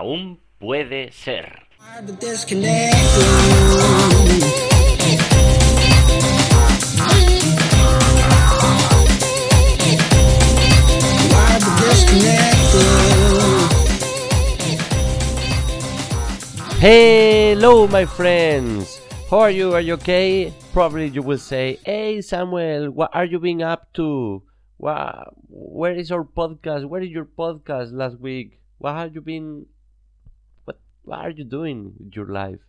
aún 0.00 0.40
puede 0.58 1.12
ser. 1.12 1.68
Hello, 16.80 17.86
my 17.86 18.06
friends. 18.06 19.00
How 19.28 19.40
are 19.40 19.50
you? 19.50 19.74
Are 19.74 19.82
you 19.82 19.94
okay? 19.94 20.54
Probably 20.72 21.08
you 21.08 21.20
will 21.20 21.36
say, 21.36 21.78
"Hey, 21.84 22.22
Samuel, 22.22 22.90
what 22.90 23.10
are 23.12 23.26
you 23.26 23.38
being 23.38 23.62
up 23.62 23.92
to? 24.00 24.42
What, 24.78 25.34
where 25.50 25.92
is 25.92 26.10
our 26.10 26.24
podcast? 26.24 26.88
Where 26.88 27.02
is 27.02 27.10
your 27.10 27.26
podcast 27.26 27.92
last 27.92 28.18
week? 28.18 28.60
What 28.78 28.94
have 28.94 29.14
you 29.14 29.20
been? 29.20 29.66
What, 31.10 31.24
are 31.24 31.34
you 31.34 31.44
doing 31.44 31.94
with 31.98 32.10
your 32.12 32.30
life?" 32.30 32.62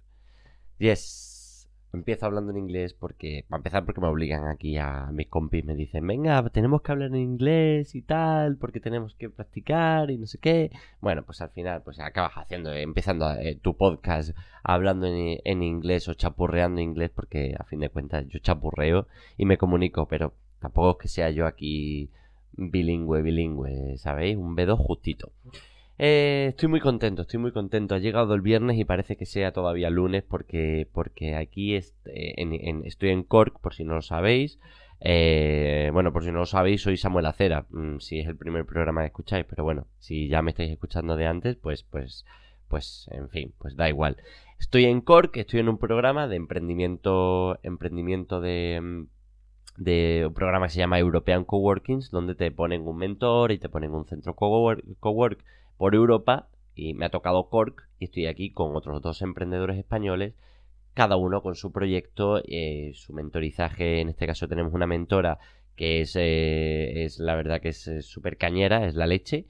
Yes, 0.79 1.31
Empiezo 1.93 2.25
hablando 2.25 2.51
en 2.51 2.57
inglés 2.57 2.93
porque, 2.93 3.43
para 3.49 3.59
empezar, 3.59 3.83
porque 3.83 3.99
me 3.99 4.07
obligan 4.07 4.47
aquí 4.47 4.77
a 4.77 5.09
mis 5.11 5.27
compis, 5.27 5.65
me 5.65 5.75
dicen, 5.75 6.07
venga, 6.07 6.41
tenemos 6.49 6.81
que 6.81 6.91
hablar 6.93 7.09
en 7.09 7.17
inglés 7.17 7.95
y 7.95 8.01
tal, 8.01 8.55
porque 8.55 8.79
tenemos 8.79 9.13
que 9.15 9.29
practicar 9.29 10.09
y 10.09 10.17
no 10.17 10.25
sé 10.25 10.37
qué. 10.37 10.71
Bueno, 11.01 11.23
pues 11.23 11.41
al 11.41 11.49
final, 11.49 11.81
pues 11.83 11.99
acabas 11.99 12.31
haciendo, 12.35 12.71
empezando 12.71 13.29
eh, 13.33 13.59
tu 13.61 13.75
podcast 13.75 14.31
hablando 14.63 15.05
en, 15.05 15.39
en, 15.43 15.63
inglés 15.63 16.07
o 16.07 16.13
chapurreando 16.13 16.79
inglés, 16.79 17.11
porque 17.13 17.55
a 17.59 17.65
fin 17.65 17.81
de 17.81 17.89
cuentas 17.89 18.25
yo 18.29 18.39
chapurreo 18.39 19.07
y 19.37 19.43
me 19.43 19.57
comunico, 19.57 20.07
pero 20.07 20.33
tampoco 20.59 20.91
es 20.91 20.97
que 20.97 21.07
sea 21.09 21.29
yo 21.29 21.45
aquí 21.45 22.09
bilingüe, 22.53 23.21
bilingüe, 23.21 23.97
¿sabéis? 23.97 24.37
Un 24.37 24.55
B2 24.55 24.77
justito. 24.77 25.33
Eh, 26.03 26.47
estoy 26.49 26.67
muy 26.67 26.79
contento, 26.79 27.21
estoy 27.21 27.39
muy 27.39 27.51
contento. 27.51 27.93
Ha 27.93 27.99
llegado 27.99 28.33
el 28.33 28.41
viernes 28.41 28.79
y 28.79 28.85
parece 28.85 29.17
que 29.17 29.27
sea 29.27 29.51
todavía 29.51 29.91
lunes 29.91 30.23
porque, 30.23 30.87
porque 30.91 31.35
aquí 31.35 31.75
este, 31.75 32.33
estoy 32.87 33.09
en 33.09 33.21
Cork, 33.21 33.59
por 33.61 33.75
si 33.75 33.83
no 33.83 33.93
lo 33.93 34.01
sabéis. 34.01 34.57
Eh, 34.99 35.91
bueno, 35.93 36.11
por 36.11 36.23
si 36.23 36.31
no 36.31 36.39
lo 36.39 36.47
sabéis, 36.47 36.81
soy 36.81 36.97
Samuel 36.97 37.27
Acera. 37.27 37.67
Mm, 37.69 37.99
si 37.99 38.19
es 38.19 38.27
el 38.27 38.35
primer 38.35 38.65
programa 38.65 39.01
que 39.01 39.07
escucháis, 39.07 39.45
pero 39.47 39.63
bueno, 39.63 39.85
si 39.99 40.27
ya 40.27 40.41
me 40.41 40.49
estáis 40.49 40.71
escuchando 40.71 41.15
de 41.17 41.27
antes, 41.27 41.55
pues, 41.55 41.83
pues, 41.83 42.25
pues, 42.67 43.07
en 43.11 43.29
fin, 43.29 43.53
pues 43.59 43.75
da 43.75 43.87
igual. 43.87 44.17
Estoy 44.59 44.85
en 44.85 45.01
Cork, 45.01 45.37
estoy 45.37 45.59
en 45.59 45.69
un 45.69 45.77
programa 45.77 46.27
de 46.27 46.35
emprendimiento, 46.35 47.59
emprendimiento 47.61 48.41
de 48.41 48.79
mm, 48.81 49.07
de 49.77 50.25
un 50.27 50.33
programa 50.33 50.65
que 50.65 50.73
se 50.73 50.79
llama 50.79 50.97
European 50.97 51.45
Coworkings, 51.45 52.09
donde 52.09 52.33
te 52.33 52.49
ponen 52.49 52.87
un 52.87 52.97
mentor 52.97 53.51
y 53.51 53.59
te 53.59 53.69
ponen 53.69 53.93
un 53.93 54.05
centro 54.05 54.35
cowork, 54.35 54.83
cowork 54.99 55.43
por 55.81 55.95
Europa 55.95 56.47
y 56.75 56.93
me 56.93 57.05
ha 57.05 57.09
tocado 57.09 57.49
Cork 57.49 57.89
y 57.97 58.05
estoy 58.05 58.27
aquí 58.27 58.51
con 58.51 58.75
otros 58.75 59.01
dos 59.01 59.23
emprendedores 59.23 59.79
españoles, 59.79 60.35
cada 60.93 61.15
uno 61.15 61.41
con 61.41 61.55
su 61.55 61.71
proyecto, 61.71 62.39
eh, 62.47 62.91
su 62.93 63.13
mentorizaje, 63.13 63.99
en 63.99 64.09
este 64.09 64.27
caso 64.27 64.47
tenemos 64.47 64.75
una 64.75 64.85
mentora 64.85 65.39
que 65.75 66.01
es, 66.01 66.15
eh, 66.15 67.03
es 67.03 67.17
la 67.17 67.33
verdad 67.33 67.61
que 67.61 67.69
es 67.69 67.87
eh, 67.87 68.03
súper 68.03 68.37
cañera, 68.37 68.85
es 68.85 68.93
la 68.93 69.07
leche. 69.07 69.47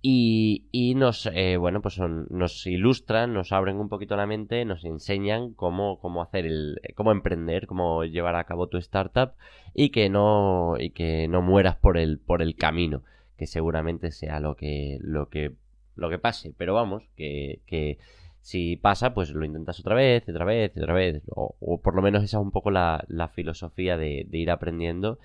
Y, 0.00 0.68
y 0.70 0.94
nos, 0.94 1.28
bueno, 1.58 1.82
pues 1.82 1.98
nos 1.98 2.64
ilustran, 2.68 3.34
nos 3.34 3.50
abren 3.50 3.78
un 3.78 3.88
poquito 3.88 4.14
la 4.14 4.28
mente, 4.28 4.64
nos 4.64 4.84
enseñan 4.84 5.54
cómo, 5.54 5.98
cómo 5.98 6.22
hacer 6.22 6.46
el, 6.46 6.80
cómo 6.94 7.10
emprender, 7.10 7.66
cómo 7.66 8.04
llevar 8.04 8.36
a 8.36 8.44
cabo 8.44 8.68
tu 8.68 8.76
startup 8.76 9.32
y 9.74 9.88
que 9.88 10.08
no, 10.08 10.76
y 10.78 10.90
que 10.90 11.26
no 11.26 11.42
mueras 11.42 11.74
por 11.74 11.98
el, 11.98 12.20
por 12.20 12.42
el 12.42 12.54
camino 12.54 13.02
que 13.38 13.46
seguramente 13.46 14.10
sea 14.10 14.40
lo 14.40 14.56
que, 14.56 14.98
lo 15.00 15.30
que, 15.30 15.54
lo 15.94 16.10
que 16.10 16.18
pase. 16.18 16.52
Pero 16.58 16.74
vamos, 16.74 17.04
que, 17.16 17.62
que 17.66 17.98
si 18.40 18.76
pasa, 18.76 19.14
pues 19.14 19.30
lo 19.30 19.44
intentas 19.44 19.78
otra 19.80 19.94
vez, 19.94 20.28
otra 20.28 20.44
vez, 20.44 20.72
otra 20.76 20.92
vez. 20.92 21.22
O, 21.30 21.80
por 21.80 21.94
lo 21.94 22.02
menos 22.02 22.24
esa 22.24 22.38
es 22.38 22.42
un 22.42 22.50
poco 22.50 22.70
la, 22.70 23.04
la 23.08 23.28
filosofía 23.28 23.96
de, 23.96 24.26
ir 24.32 24.50
aprendiendo 24.50 25.18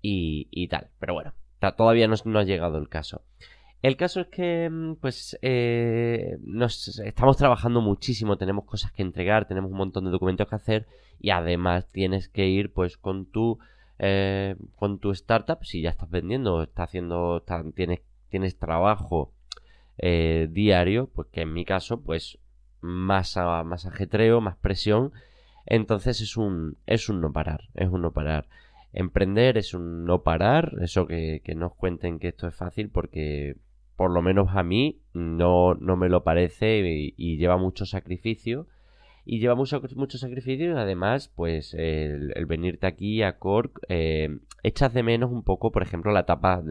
y, 0.00 0.48
y 0.50 0.68
tal. 0.68 0.88
Pero 1.00 1.14
bueno, 1.14 1.34
todavía 1.76 2.06
no, 2.06 2.14
no, 2.24 2.38
ha 2.38 2.44
llegado 2.44 2.78
el 2.78 2.88
caso. 2.88 3.22
El 3.82 3.96
caso 3.96 4.20
es 4.20 4.26
que, 4.28 4.68
mm, 4.70 4.94
pues, 4.96 5.38
eh, 5.42 6.36
nos 6.42 6.98
estamos 7.00 7.36
trabajando 7.36 7.80
muchísimo, 7.80 8.38
tenemos 8.38 8.64
cosas 8.64 8.92
que 8.92 9.02
entregar, 9.02 9.46
tenemos 9.46 9.70
un 9.70 9.78
montón 9.78 10.04
de 10.04 10.10
documentos 10.10 10.48
que 10.48 10.56
hacer 10.56 10.86
y 11.20 11.30
además 11.30 11.88
tienes 11.90 12.28
que 12.28 12.46
ir, 12.48 12.72
pues, 12.72 12.96
con 12.96 13.26
tu 13.26 13.58
eh, 13.98 14.56
con 14.76 14.98
tu 14.98 15.10
startup, 15.12 15.64
si 15.64 15.82
ya 15.82 15.90
estás 15.90 16.10
vendiendo, 16.10 16.66
haciendo, 16.76 17.44
tienes, 17.74 18.00
tienes 18.28 18.58
trabajo 18.58 19.32
eh, 19.98 20.48
diario, 20.50 21.08
pues 21.08 21.28
que 21.32 21.42
en 21.42 21.52
mi 21.52 21.64
caso, 21.64 22.02
pues 22.02 22.38
más, 22.80 23.36
más 23.36 23.86
ajetreo, 23.86 24.40
más 24.40 24.56
presión, 24.56 25.12
entonces 25.66 26.20
es 26.20 26.36
un, 26.36 26.78
es 26.86 27.08
un 27.08 27.20
no 27.20 27.32
parar, 27.32 27.68
es 27.74 27.88
un 27.88 28.02
no 28.02 28.12
parar. 28.12 28.48
Emprender 28.92 29.58
es 29.58 29.74
un 29.74 30.04
no 30.04 30.22
parar, 30.22 30.72
eso 30.80 31.06
que, 31.06 31.42
que 31.44 31.54
nos 31.54 31.74
cuenten 31.74 32.18
que 32.18 32.28
esto 32.28 32.46
es 32.46 32.54
fácil 32.54 32.88
porque 32.88 33.56
por 33.96 34.10
lo 34.12 34.22
menos 34.22 34.50
a 34.54 34.62
mí 34.62 35.00
no, 35.12 35.74
no 35.74 35.96
me 35.96 36.08
lo 36.08 36.22
parece 36.22 36.80
y 37.16 37.36
lleva 37.36 37.56
mucho 37.56 37.84
sacrificio 37.84 38.68
y 39.30 39.40
lleva 39.40 39.54
mucho, 39.54 39.82
mucho 39.94 40.16
sacrificio 40.16 40.70
y 40.70 40.74
además, 40.74 41.30
pues 41.36 41.74
el, 41.74 42.32
venirte 42.46 42.86
aquí 42.86 43.22
a 43.22 43.38
Cork, 43.38 43.78
eh, 43.90 44.38
echas 44.62 44.94
de 44.94 45.02
menos 45.02 45.30
un 45.30 45.42
poco, 45.42 45.70
por 45.70 45.82
ejemplo, 45.82 46.12
la 46.12 46.24
tapa, 46.24 46.62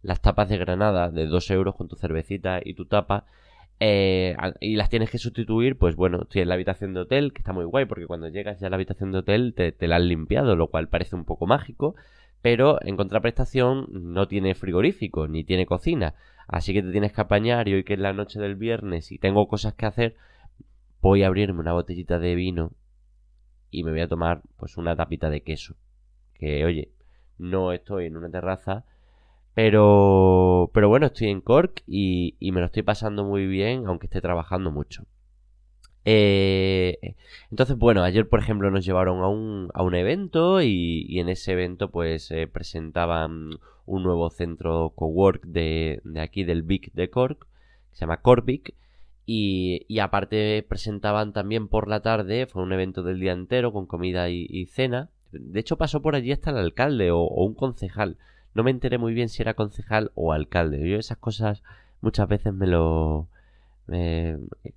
las 0.00 0.20
tapas 0.22 0.48
de 0.48 0.56
Granada 0.56 1.10
de 1.10 1.26
2 1.26 1.50
euros 1.50 1.74
con 1.74 1.88
tu 1.88 1.96
cervecita 1.96 2.60
y 2.64 2.74
tu 2.74 2.86
tapa. 2.86 3.24
Eh, 3.80 4.36
y 4.60 4.76
las 4.76 4.90
tienes 4.90 5.10
que 5.10 5.18
sustituir, 5.18 5.76
pues 5.76 5.96
bueno, 5.96 6.22
estoy 6.22 6.42
en 6.42 6.48
la 6.50 6.54
habitación 6.54 6.94
de 6.94 7.00
hotel, 7.00 7.32
que 7.32 7.40
está 7.40 7.52
muy 7.52 7.64
guay, 7.64 7.86
porque 7.86 8.06
cuando 8.06 8.28
llegas 8.28 8.60
ya 8.60 8.68
a 8.68 8.70
la 8.70 8.76
habitación 8.76 9.10
de 9.10 9.18
hotel 9.18 9.52
te, 9.52 9.72
te 9.72 9.88
la 9.88 9.96
han 9.96 10.06
limpiado, 10.06 10.54
lo 10.54 10.68
cual 10.68 10.88
parece 10.88 11.16
un 11.16 11.24
poco 11.24 11.48
mágico, 11.48 11.96
pero 12.42 12.78
en 12.84 12.96
contraprestación 12.96 13.88
no 13.90 14.28
tiene 14.28 14.54
frigorífico, 14.54 15.26
ni 15.26 15.42
tiene 15.42 15.66
cocina, 15.66 16.14
así 16.46 16.72
que 16.72 16.82
te 16.82 16.92
tienes 16.92 17.12
que 17.12 17.22
apañar 17.22 17.66
y 17.66 17.74
hoy 17.74 17.82
que 17.82 17.94
es 17.94 17.98
la 17.98 18.12
noche 18.12 18.38
del 18.38 18.54
viernes 18.54 19.10
y 19.10 19.18
tengo 19.18 19.48
cosas 19.48 19.74
que 19.74 19.86
hacer, 19.86 20.14
voy 21.04 21.22
a 21.22 21.26
abrirme 21.26 21.60
una 21.60 21.74
botellita 21.74 22.18
de 22.18 22.34
vino 22.34 22.72
y 23.70 23.84
me 23.84 23.90
voy 23.90 24.00
a 24.00 24.08
tomar 24.08 24.42
pues 24.56 24.78
una 24.78 24.96
tapita 24.96 25.28
de 25.28 25.42
queso. 25.42 25.76
Que 26.32 26.64
oye, 26.64 26.92
no 27.36 27.72
estoy 27.72 28.06
en 28.06 28.16
una 28.16 28.30
terraza, 28.30 28.86
pero, 29.52 30.70
pero 30.72 30.88
bueno, 30.88 31.06
estoy 31.06 31.28
en 31.28 31.42
Cork 31.42 31.82
y, 31.86 32.36
me 32.40 32.60
lo 32.60 32.66
estoy 32.66 32.82
pasando 32.84 33.22
muy 33.22 33.46
bien, 33.46 33.86
aunque 33.86 34.06
esté 34.06 34.22
trabajando 34.22 34.70
mucho. 34.70 35.04
Eh, 36.06 37.16
entonces, 37.50 37.76
bueno, 37.76 38.02
ayer 38.02 38.28
por 38.28 38.40
ejemplo 38.40 38.70
nos 38.70 38.84
llevaron 38.84 39.22
a 39.22 39.28
un, 39.28 39.68
a 39.74 39.82
un 39.82 39.94
evento 39.94 40.62
y, 40.62 41.18
en 41.18 41.28
ese 41.28 41.52
evento 41.52 41.90
pues 41.90 42.30
eh, 42.30 42.46
presentaban 42.46 43.50
un 43.84 44.02
nuevo 44.02 44.30
centro 44.30 44.92
cowork 44.94 45.44
de, 45.44 46.00
de 46.04 46.20
aquí 46.20 46.44
del 46.44 46.62
Big 46.62 46.92
de 46.92 47.10
Cork, 47.10 47.46
que 47.90 47.96
se 47.96 48.00
llama 48.00 48.22
Corvic 48.22 48.74
y, 49.26 49.98
aparte 50.00 50.64
presentaban 50.68 51.32
también 51.32 51.68
por 51.68 51.88
la 51.88 52.00
tarde, 52.00 52.46
fue 52.46 52.62
un 52.62 52.72
evento 52.72 53.02
del 53.02 53.20
día 53.20 53.32
entero 53.32 53.72
con 53.72 53.86
comida 53.86 54.28
y, 54.28 54.66
cena. 54.66 55.08
De 55.32 55.60
hecho 55.60 55.76
pasó 55.76 56.02
por 56.02 56.14
allí 56.14 56.32
hasta 56.32 56.50
el 56.50 56.58
alcalde 56.58 57.10
o, 57.10 57.26
un 57.26 57.54
concejal. 57.54 58.18
No 58.54 58.62
me 58.62 58.70
enteré 58.70 58.98
muy 58.98 59.14
bien 59.14 59.28
si 59.28 59.42
era 59.42 59.54
concejal 59.54 60.12
o 60.14 60.32
alcalde. 60.32 60.88
Yo 60.88 60.98
esas 60.98 61.18
cosas 61.18 61.62
muchas 62.00 62.28
veces 62.28 62.52
me 62.52 62.66
lo... 62.66 63.28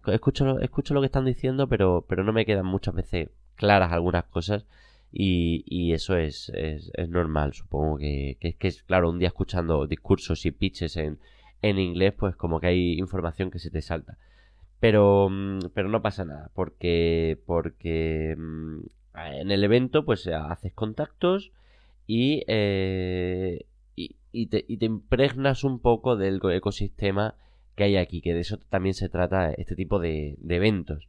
escucho, 0.08 0.60
escucho 0.60 0.94
lo 0.94 1.02
que 1.02 1.08
están 1.08 1.26
diciendo, 1.26 1.68
pero, 1.68 2.06
pero 2.08 2.24
no 2.24 2.34
me 2.34 2.46
quedan 2.46 2.66
muchas 2.66 2.96
veces 2.96 3.30
claras 3.56 3.92
algunas 3.92 4.26
cosas. 4.26 4.66
Y, 5.12 5.64
y 5.66 5.94
eso 5.94 6.18
es, 6.18 6.50
es, 6.54 6.92
normal, 7.10 7.54
supongo 7.54 7.98
que, 7.98 8.38
que, 8.40 8.54
que 8.54 8.68
es, 8.68 8.84
claro, 8.84 9.10
un 9.10 9.20
día 9.20 9.30
escuchando 9.30 9.88
discursos 9.88 10.46
y 10.46 10.52
pitches 10.52 10.98
en, 10.98 11.20
en 11.62 11.80
inglés, 11.80 12.14
pues 12.18 12.36
como 12.36 12.60
que 12.60 12.68
hay 12.68 13.00
información 13.00 13.52
que 13.52 13.60
se 13.60 13.72
te 13.72 13.82
salta. 13.82 14.18
Pero, 14.80 15.30
mm, 15.30 15.60
pero 15.74 15.90
no 15.90 16.02
pasa 16.02 16.26
nada, 16.26 16.52
porque, 16.54 17.40
porque 17.46 18.36
mm, 18.38 18.80
en 19.16 19.52
el 19.52 19.64
evento 19.64 20.06
pues 20.06 20.28
haces 20.28 20.74
contactos 20.74 21.52
y, 22.06 22.44
eh, 22.48 23.66
y, 23.96 24.48
te, 24.48 24.64
y, 24.68 24.78
te, 24.78 24.86
impregnas 24.86 25.64
un 25.64 25.80
poco 25.80 26.16
del 26.16 26.40
ecosistema 26.52 27.36
que 27.76 27.86
hay 27.86 27.98
aquí, 27.98 28.22
que 28.22 28.34
de 28.34 28.42
eso 28.42 28.60
también 28.70 28.94
se 28.94 29.10
trata 29.10 29.52
este 29.52 29.76
tipo 29.76 30.00
de, 30.00 30.36
de 30.40 30.56
eventos. 30.56 31.08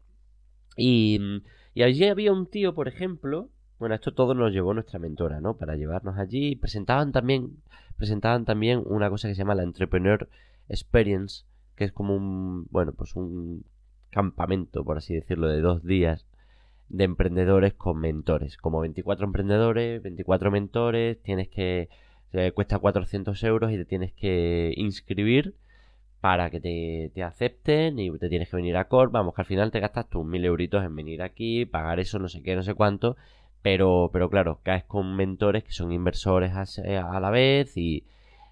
Y, 0.76 1.18
mm, 1.20 1.42
y 1.74 1.82
allí 1.82 2.04
había 2.06 2.32
un 2.32 2.46
tío, 2.46 2.74
por 2.74 2.88
ejemplo, 2.88 3.50
bueno, 3.78 3.94
esto 3.94 4.12
todo 4.12 4.34
nos 4.34 4.52
llevó 4.52 4.74
nuestra 4.74 4.98
mentora, 4.98 5.40
¿no? 5.40 5.56
Para 5.56 5.76
llevarnos 5.76 6.18
allí. 6.18 6.56
Presentaban 6.56 7.12
también, 7.12 7.62
presentaban 7.96 8.44
también 8.44 8.82
una 8.84 9.08
cosa 9.08 9.28
que 9.28 9.34
se 9.34 9.38
llama 9.38 9.54
la 9.54 9.62
Entrepreneur 9.62 10.28
Experience, 10.68 11.44
que 11.78 11.84
es 11.84 11.92
como 11.92 12.16
un, 12.16 12.66
bueno, 12.70 12.92
pues 12.92 13.14
un 13.14 13.64
campamento, 14.10 14.84
por 14.84 14.98
así 14.98 15.14
decirlo, 15.14 15.48
de 15.48 15.60
dos 15.60 15.84
días 15.84 16.26
de 16.88 17.04
emprendedores 17.04 17.74
con 17.74 18.00
mentores. 18.00 18.56
Como 18.56 18.80
24 18.80 19.26
emprendedores, 19.26 20.02
24 20.02 20.50
mentores, 20.50 21.22
tienes 21.22 21.48
que... 21.48 21.88
cuesta 22.54 22.78
400 22.78 23.42
euros 23.44 23.72
y 23.72 23.76
te 23.76 23.84
tienes 23.84 24.12
que 24.12 24.72
inscribir 24.76 25.54
para 26.20 26.50
que 26.50 26.60
te, 26.60 27.12
te, 27.14 27.22
acepten 27.22 27.98
y 28.00 28.10
te 28.18 28.28
tienes 28.28 28.50
que 28.50 28.56
venir 28.56 28.76
a 28.76 28.88
Corp. 28.88 29.12
Vamos, 29.12 29.34
que 29.34 29.42
al 29.42 29.46
final 29.46 29.70
te 29.70 29.80
gastas 29.80 30.08
tus 30.08 30.24
mil 30.26 30.44
euritos 30.44 30.84
en 30.84 30.96
venir 30.96 31.22
aquí, 31.22 31.64
pagar 31.64 32.00
eso, 32.00 32.18
no 32.18 32.28
sé 32.28 32.42
qué, 32.42 32.56
no 32.56 32.62
sé 32.62 32.74
cuánto. 32.74 33.16
Pero, 33.62 34.10
pero 34.12 34.28
claro, 34.30 34.60
caes 34.62 34.84
con 34.84 35.14
mentores 35.16 35.64
que 35.64 35.72
son 35.72 35.92
inversores 35.92 36.52
a, 36.54 37.20
la 37.20 37.30
vez 37.30 37.76
y... 37.76 38.04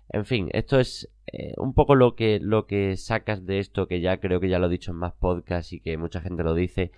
En 0.08 0.24
fin, 0.24 0.48
esto 0.52 0.78
es 0.78 1.10
eh, 1.26 1.54
un 1.56 1.74
poco 1.74 1.94
lo 1.94 2.14
que, 2.14 2.38
lo 2.40 2.66
que 2.66 2.96
sacas 2.96 3.46
de 3.46 3.58
esto, 3.58 3.88
que 3.88 4.00
ya 4.00 4.18
creo 4.18 4.40
que 4.40 4.48
ya 4.48 4.58
lo 4.58 4.66
he 4.66 4.70
dicho 4.70 4.92
en 4.92 4.98
más 4.98 5.12
podcasts 5.12 5.72
y 5.72 5.80
que 5.80 5.98
mucha 5.98 6.20
gente 6.20 6.44
lo 6.44 6.54
dice, 6.54 6.92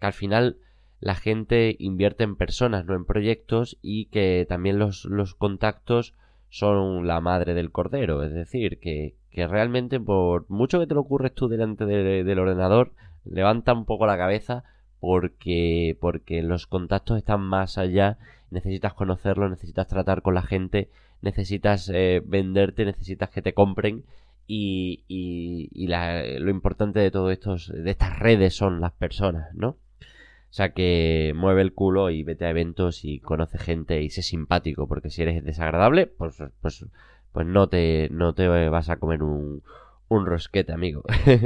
que 0.00 0.06
al 0.06 0.12
final 0.12 0.58
la 1.00 1.14
gente 1.14 1.76
invierte 1.78 2.24
en 2.24 2.36
personas, 2.36 2.86
no 2.86 2.94
en 2.94 3.04
proyectos, 3.04 3.78
y 3.82 4.06
que 4.06 4.46
también 4.48 4.78
los, 4.78 5.04
los 5.04 5.34
contactos 5.34 6.14
son 6.48 7.06
la 7.06 7.20
madre 7.20 7.52
del 7.52 7.72
cordero. 7.72 8.22
Es 8.22 8.32
decir, 8.32 8.78
que, 8.78 9.16
que 9.30 9.46
realmente 9.46 10.00
por 10.00 10.48
mucho 10.48 10.78
que 10.80 10.86
te 10.86 10.94
lo 10.94 11.00
ocurres 11.00 11.34
tú 11.34 11.48
delante 11.48 11.84
del 11.84 12.38
ordenador, 12.38 12.92
levanta 13.24 13.72
un 13.72 13.84
poco 13.84 14.06
la 14.06 14.16
cabeza 14.16 14.64
porque, 15.00 15.98
porque 16.00 16.42
los 16.42 16.66
contactos 16.66 17.18
están 17.18 17.42
más 17.42 17.76
allá, 17.76 18.18
necesitas 18.50 18.94
conocerlos, 18.94 19.50
necesitas 19.50 19.88
tratar 19.88 20.22
con 20.22 20.34
la 20.34 20.42
gente, 20.42 20.90
necesitas 21.24 21.90
eh, 21.92 22.22
venderte, 22.24 22.84
necesitas 22.84 23.30
que 23.30 23.42
te 23.42 23.54
compren 23.54 24.04
y, 24.46 25.04
y, 25.08 25.88
lo 25.88 26.50
importante 26.50 27.00
de 27.00 27.10
todo 27.10 27.30
esto, 27.30 27.56
de 27.56 27.90
estas 27.90 28.18
redes 28.18 28.54
son 28.54 28.80
las 28.80 28.92
personas, 28.92 29.52
¿no? 29.54 29.68
O 29.70 30.56
sea 30.56 30.72
que 30.72 31.32
mueve 31.34 31.62
el 31.62 31.72
culo 31.72 32.10
y 32.10 32.22
vete 32.22 32.44
a 32.44 32.50
eventos 32.50 33.04
y 33.04 33.18
conoce 33.18 33.58
gente 33.58 34.02
y 34.02 34.10
sé 34.10 34.22
simpático, 34.22 34.86
porque 34.86 35.10
si 35.10 35.22
eres 35.22 35.42
desagradable, 35.42 36.06
pues, 36.06 36.36
pues, 36.60 36.86
pues 37.32 37.46
no 37.46 37.68
te, 37.68 38.08
no 38.12 38.34
te 38.34 38.46
vas 38.68 38.90
a 38.90 38.98
comer 38.98 39.22
un, 39.22 39.62
un 40.08 40.26
rosquete, 40.26 40.72
amigo 40.72 41.02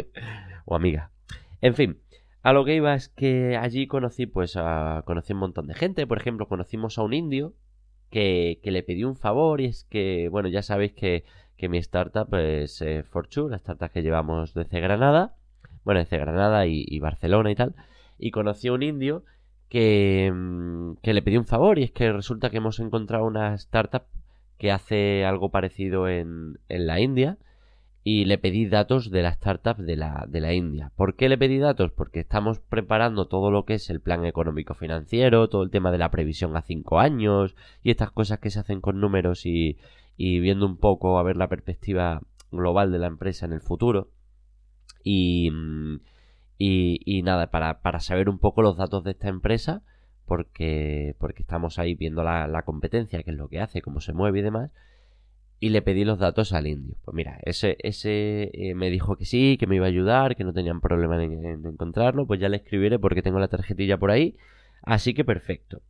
o 0.66 0.74
amiga. 0.74 1.10
En 1.62 1.74
fin, 1.74 2.00
a 2.42 2.52
lo 2.52 2.64
que 2.64 2.74
iba 2.74 2.94
es 2.94 3.08
que 3.08 3.56
allí 3.56 3.86
conocí, 3.86 4.26
pues, 4.26 4.56
a, 4.56 5.02
conocí 5.06 5.32
un 5.32 5.38
montón 5.38 5.68
de 5.68 5.74
gente. 5.74 6.06
Por 6.06 6.18
ejemplo, 6.18 6.48
conocimos 6.48 6.98
a 6.98 7.02
un 7.02 7.14
indio 7.14 7.54
que, 8.10 8.60
le 8.62 8.82
pidió 8.82 9.08
un 9.08 9.16
favor 9.16 9.60
y 9.60 9.66
es 9.66 9.84
que, 9.84 10.28
bueno, 10.30 10.48
ya 10.48 10.62
sabéis 10.62 10.92
que, 10.92 11.24
que 11.56 11.68
mi 11.68 11.78
startup 11.78 12.32
es 12.34 12.80
eh, 12.82 13.02
Fortune, 13.02 13.50
la 13.50 13.56
startup 13.56 13.90
que 13.90 14.02
llevamos 14.02 14.54
desde 14.54 14.80
Granada, 14.80 15.34
bueno, 15.84 16.00
desde 16.00 16.18
Granada 16.18 16.66
y, 16.66 16.98
Barcelona 17.00 17.50
y 17.50 17.54
tal. 17.54 17.74
Y 18.18 18.30
conocí 18.30 18.68
a 18.68 18.72
un 18.72 18.82
indio 18.82 19.24
que, 19.68 20.30
mm, 20.34 20.96
que 21.02 21.14
le 21.14 21.22
pidió 21.22 21.40
un 21.40 21.46
favor 21.46 21.78
y 21.78 21.84
es 21.84 21.92
que 21.92 22.12
resulta 22.12 22.50
que 22.50 22.58
hemos 22.58 22.80
encontrado 22.80 23.24
una 23.24 23.54
startup 23.54 24.04
que 24.58 24.72
hace 24.72 25.24
algo 25.24 25.50
parecido 25.50 26.08
en, 26.08 26.58
en 26.68 26.86
la 26.86 27.00
India 27.00 27.38
y 28.10 28.24
le 28.24 28.38
pedí 28.38 28.64
datos 28.64 29.10
de 29.10 29.20
la 29.20 29.28
startup 29.28 29.76
de 29.76 29.94
la, 29.94 30.24
de 30.26 30.40
la 30.40 30.54
India. 30.54 30.90
¿Por 30.96 31.14
qué 31.14 31.28
le 31.28 31.36
pedí 31.36 31.58
datos? 31.58 31.92
Porque 31.92 32.20
estamos 32.20 32.58
preparando 32.58 33.28
todo 33.28 33.50
lo 33.50 33.66
que 33.66 33.74
es 33.74 33.90
el 33.90 34.00
plan 34.00 34.24
económico 34.24 34.72
financiero, 34.72 35.50
todo 35.50 35.62
el 35.62 35.68
tema 35.68 35.92
de 35.92 35.98
la 35.98 36.10
previsión 36.10 36.56
a 36.56 36.62
cinco 36.62 37.00
años 37.00 37.54
y 37.82 37.90
estas 37.90 38.10
cosas 38.10 38.38
que 38.38 38.48
se 38.48 38.60
hacen 38.60 38.80
con 38.80 38.98
números 38.98 39.44
y, 39.44 39.76
y 40.16 40.40
viendo 40.40 40.64
un 40.64 40.78
poco 40.78 41.18
a 41.18 41.22
ver 41.22 41.36
la 41.36 41.50
perspectiva 41.50 42.22
global 42.50 42.92
de 42.92 42.98
la 42.98 43.08
empresa 43.08 43.44
en 43.44 43.52
el 43.52 43.60
futuro. 43.60 44.08
Y, 45.04 45.50
y, 46.56 47.00
y 47.04 47.22
nada, 47.22 47.50
para, 47.50 47.82
para, 47.82 48.00
saber 48.00 48.30
un 48.30 48.38
poco 48.38 48.62
los 48.62 48.78
datos 48.78 49.04
de 49.04 49.10
esta 49.10 49.28
empresa, 49.28 49.82
porque, 50.24 51.14
porque 51.18 51.42
estamos 51.42 51.78
ahí 51.78 51.94
viendo 51.94 52.24
la, 52.24 52.48
la 52.48 52.62
competencia, 52.62 53.22
qué 53.22 53.32
es 53.32 53.36
lo 53.36 53.48
que 53.48 53.60
hace, 53.60 53.82
cómo 53.82 54.00
se 54.00 54.14
mueve 54.14 54.38
y 54.38 54.42
demás 54.42 54.70
y 55.60 55.70
le 55.70 55.82
pedí 55.82 56.04
los 56.04 56.18
datos 56.18 56.52
al 56.52 56.66
indio. 56.66 56.96
Pues 57.04 57.14
mira, 57.14 57.38
ese, 57.44 57.76
ese 57.80 58.50
eh, 58.52 58.74
me 58.74 58.90
dijo 58.90 59.16
que 59.16 59.24
sí, 59.24 59.56
que 59.58 59.66
me 59.66 59.76
iba 59.76 59.86
a 59.86 59.88
ayudar, 59.88 60.36
que 60.36 60.44
no 60.44 60.52
tenían 60.52 60.80
problema 60.80 61.22
en, 61.22 61.66
encontrarlo, 61.66 62.26
pues 62.26 62.40
ya 62.40 62.48
le 62.48 62.58
escribiré 62.58 62.98
porque 62.98 63.22
tengo 63.22 63.38
la 63.38 63.48
tarjetilla 63.48 63.98
por 63.98 64.10
ahí, 64.10 64.36
así 64.82 65.14
que 65.14 65.24
perfecto. 65.24 65.82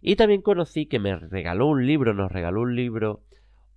Y 0.00 0.16
también 0.16 0.42
conocí 0.42 0.86
que 0.86 1.00
me 1.00 1.16
regaló 1.16 1.66
un 1.66 1.86
libro, 1.86 2.14
nos 2.14 2.30
regaló 2.30 2.60
un 2.60 2.76
libro, 2.76 3.22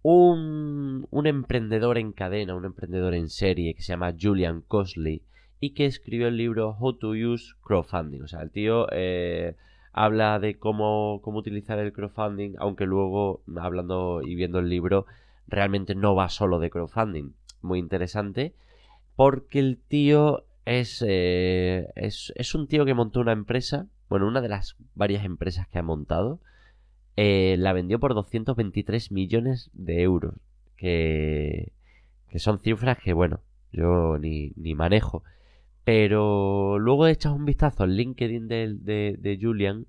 un, 0.04 1.07
un 1.10 1.28
emprendedor 1.28 1.98
en 1.98 2.12
cadena, 2.12 2.56
un 2.56 2.66
emprendedor 2.66 3.16
en 3.16 3.30
serie 3.30 3.74
que 3.74 3.81
se 3.81 3.94
llama 3.94 4.13
Julian 4.19 4.62
Cosley 4.62 5.24
y 5.60 5.72
que 5.72 5.86
escribió 5.86 6.28
el 6.28 6.38
libro 6.38 6.75
How 6.80 6.94
to 6.94 7.10
Use 7.10 7.54
Crowdfunding. 7.63 8.22
O 8.22 8.28
sea, 8.28 8.42
el 8.42 8.51
tío 8.51 8.88
eh, 8.92 9.56
habla 9.92 10.40
de 10.40 10.57
cómo, 10.57 11.19
cómo 11.24 11.40
utilizar 11.40 11.80
el 11.80 11.92
crowdfunding, 11.92 12.56
aunque 12.60 12.86
luego, 12.86 13.42
hablando 13.57 14.22
y 14.24 14.36
viendo 14.36 14.60
el 14.60 14.69
libro, 14.69 15.06
realmente 15.50 15.96
no 15.96 16.16
va 16.16 16.30
solo 16.30 16.60
de 16.60 16.69
crowdfunding. 16.69 17.34
Muy 17.62 17.80
interesante. 17.80 18.54
Porque 19.16 19.60
el 19.60 19.78
tío 19.78 20.46
es, 20.66 21.04
eh, 21.07 21.90
es, 21.96 22.31
es, 22.36 22.56
un 22.56 22.68
tío 22.68 22.86
que 22.86 22.94
montó 22.94 23.19
una 23.19 23.34
empresa. 23.34 23.88
Bueno, 24.10 24.28
una 24.28 24.42
de 24.42 24.50
las 24.50 24.75
varias 24.96 25.25
empresas 25.25 25.68
que 25.68 25.80
ha 25.80 25.84
montado. 25.84 26.40
Eh, 27.16 27.56
la 27.60 27.74
vendió 27.74 28.00
por 28.00 28.13
223 28.13 29.12
millones 29.12 29.69
de 29.74 30.01
euros. 30.01 30.36
Que, 30.78 31.74
que 32.30 32.40
son 32.40 32.60
cifras 32.60 32.98
que, 33.00 33.12
bueno, 33.13 33.42
yo 33.74 34.18
ni, 34.18 34.54
ni 34.56 34.75
manejo. 34.75 35.24
Pero 35.84 36.80
luego 36.80 37.07
echas 37.07 37.34
un 37.34 37.46
vistazo 37.46 37.84
al 37.84 37.96
LinkedIn 37.96 38.48
de, 38.48 38.75
de, 38.75 39.18
de 39.19 39.40
Julian 39.42 39.88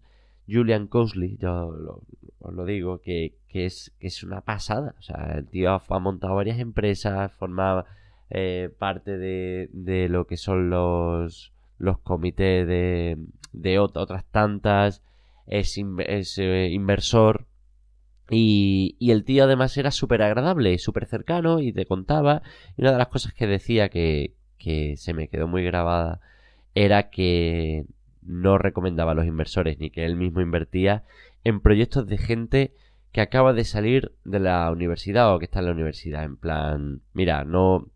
Julian 0.51 0.87
Cosley, 0.89 1.37
yo 1.39 2.01
os 2.41 2.55
lo 2.55 2.65
digo, 2.65 3.01
que, 3.01 3.35
es, 3.55 3.93
es 4.00 4.23
una 4.23 4.41
pasada. 4.41 4.94
O 4.99 5.02
sea, 5.02 5.35
el 5.37 5.47
tío 5.47 5.73
ha, 5.73 5.99
montado 5.99 6.35
varias 6.37 6.58
empresas, 6.58 7.32
formaba 7.32 7.87
eh, 8.31 8.70
parte 8.79 9.19
de, 9.19 10.08
lo 10.08 10.26
que 10.26 10.37
son 10.37 10.70
los, 10.70 11.52
los 11.79 11.99
comités 11.99 12.67
de, 12.67 13.19
de 13.52 13.79
otras 13.79 14.25
tantas, 14.31 15.02
es, 15.47 15.76
eh, 15.79 16.69
inversor. 16.70 17.47
Y, 18.32 18.97
y, 19.00 19.11
el 19.11 19.25
tío 19.25 19.44
además 19.44 19.76
era 19.76 19.91
súper 19.91 20.23
agradable, 20.23 20.79
súper 20.79 21.06
cercano 21.06 21.61
y 21.61 21.73
te 21.73 21.87
contaba. 21.87 22.43
Y 22.76 22.82
una 22.82 22.93
de 22.93 22.99
las 22.99 23.08
cosas 23.08 23.35
que 23.35 23.49
decía 23.49 23.88
que, 23.88 24.37
que 24.56 24.97
se 24.97 25.14
me 25.14 25.29
quedó 25.29 25.49
muy 25.49 25.64
grabada 25.64 26.20
era 26.75 27.11
que 27.11 27.87
no 28.23 28.58
recomendaba 28.58 29.12
a 29.12 29.14
los 29.14 29.26
inversores 29.26 29.79
ni 29.79 29.91
que 29.91 30.05
él 30.05 30.14
mismo 30.14 30.41
invertía 30.41 31.05
en 31.44 31.61
proyectos 31.61 32.06
de 32.06 32.19
gente 32.19 32.75
que 33.12 33.21
acaba 33.21 33.53
de 33.53 33.65
salir 33.65 34.12
de 34.25 34.41
la 34.41 34.71
universidad 34.71 35.35
o 35.35 35.39
que 35.39 35.47
está 35.47 35.61
en 35.61 35.67
la 35.67 35.73
universidad. 35.73 36.25
En 36.25 36.37
plan, 36.37 37.01
mira, 37.12 37.45
no, 37.45 37.87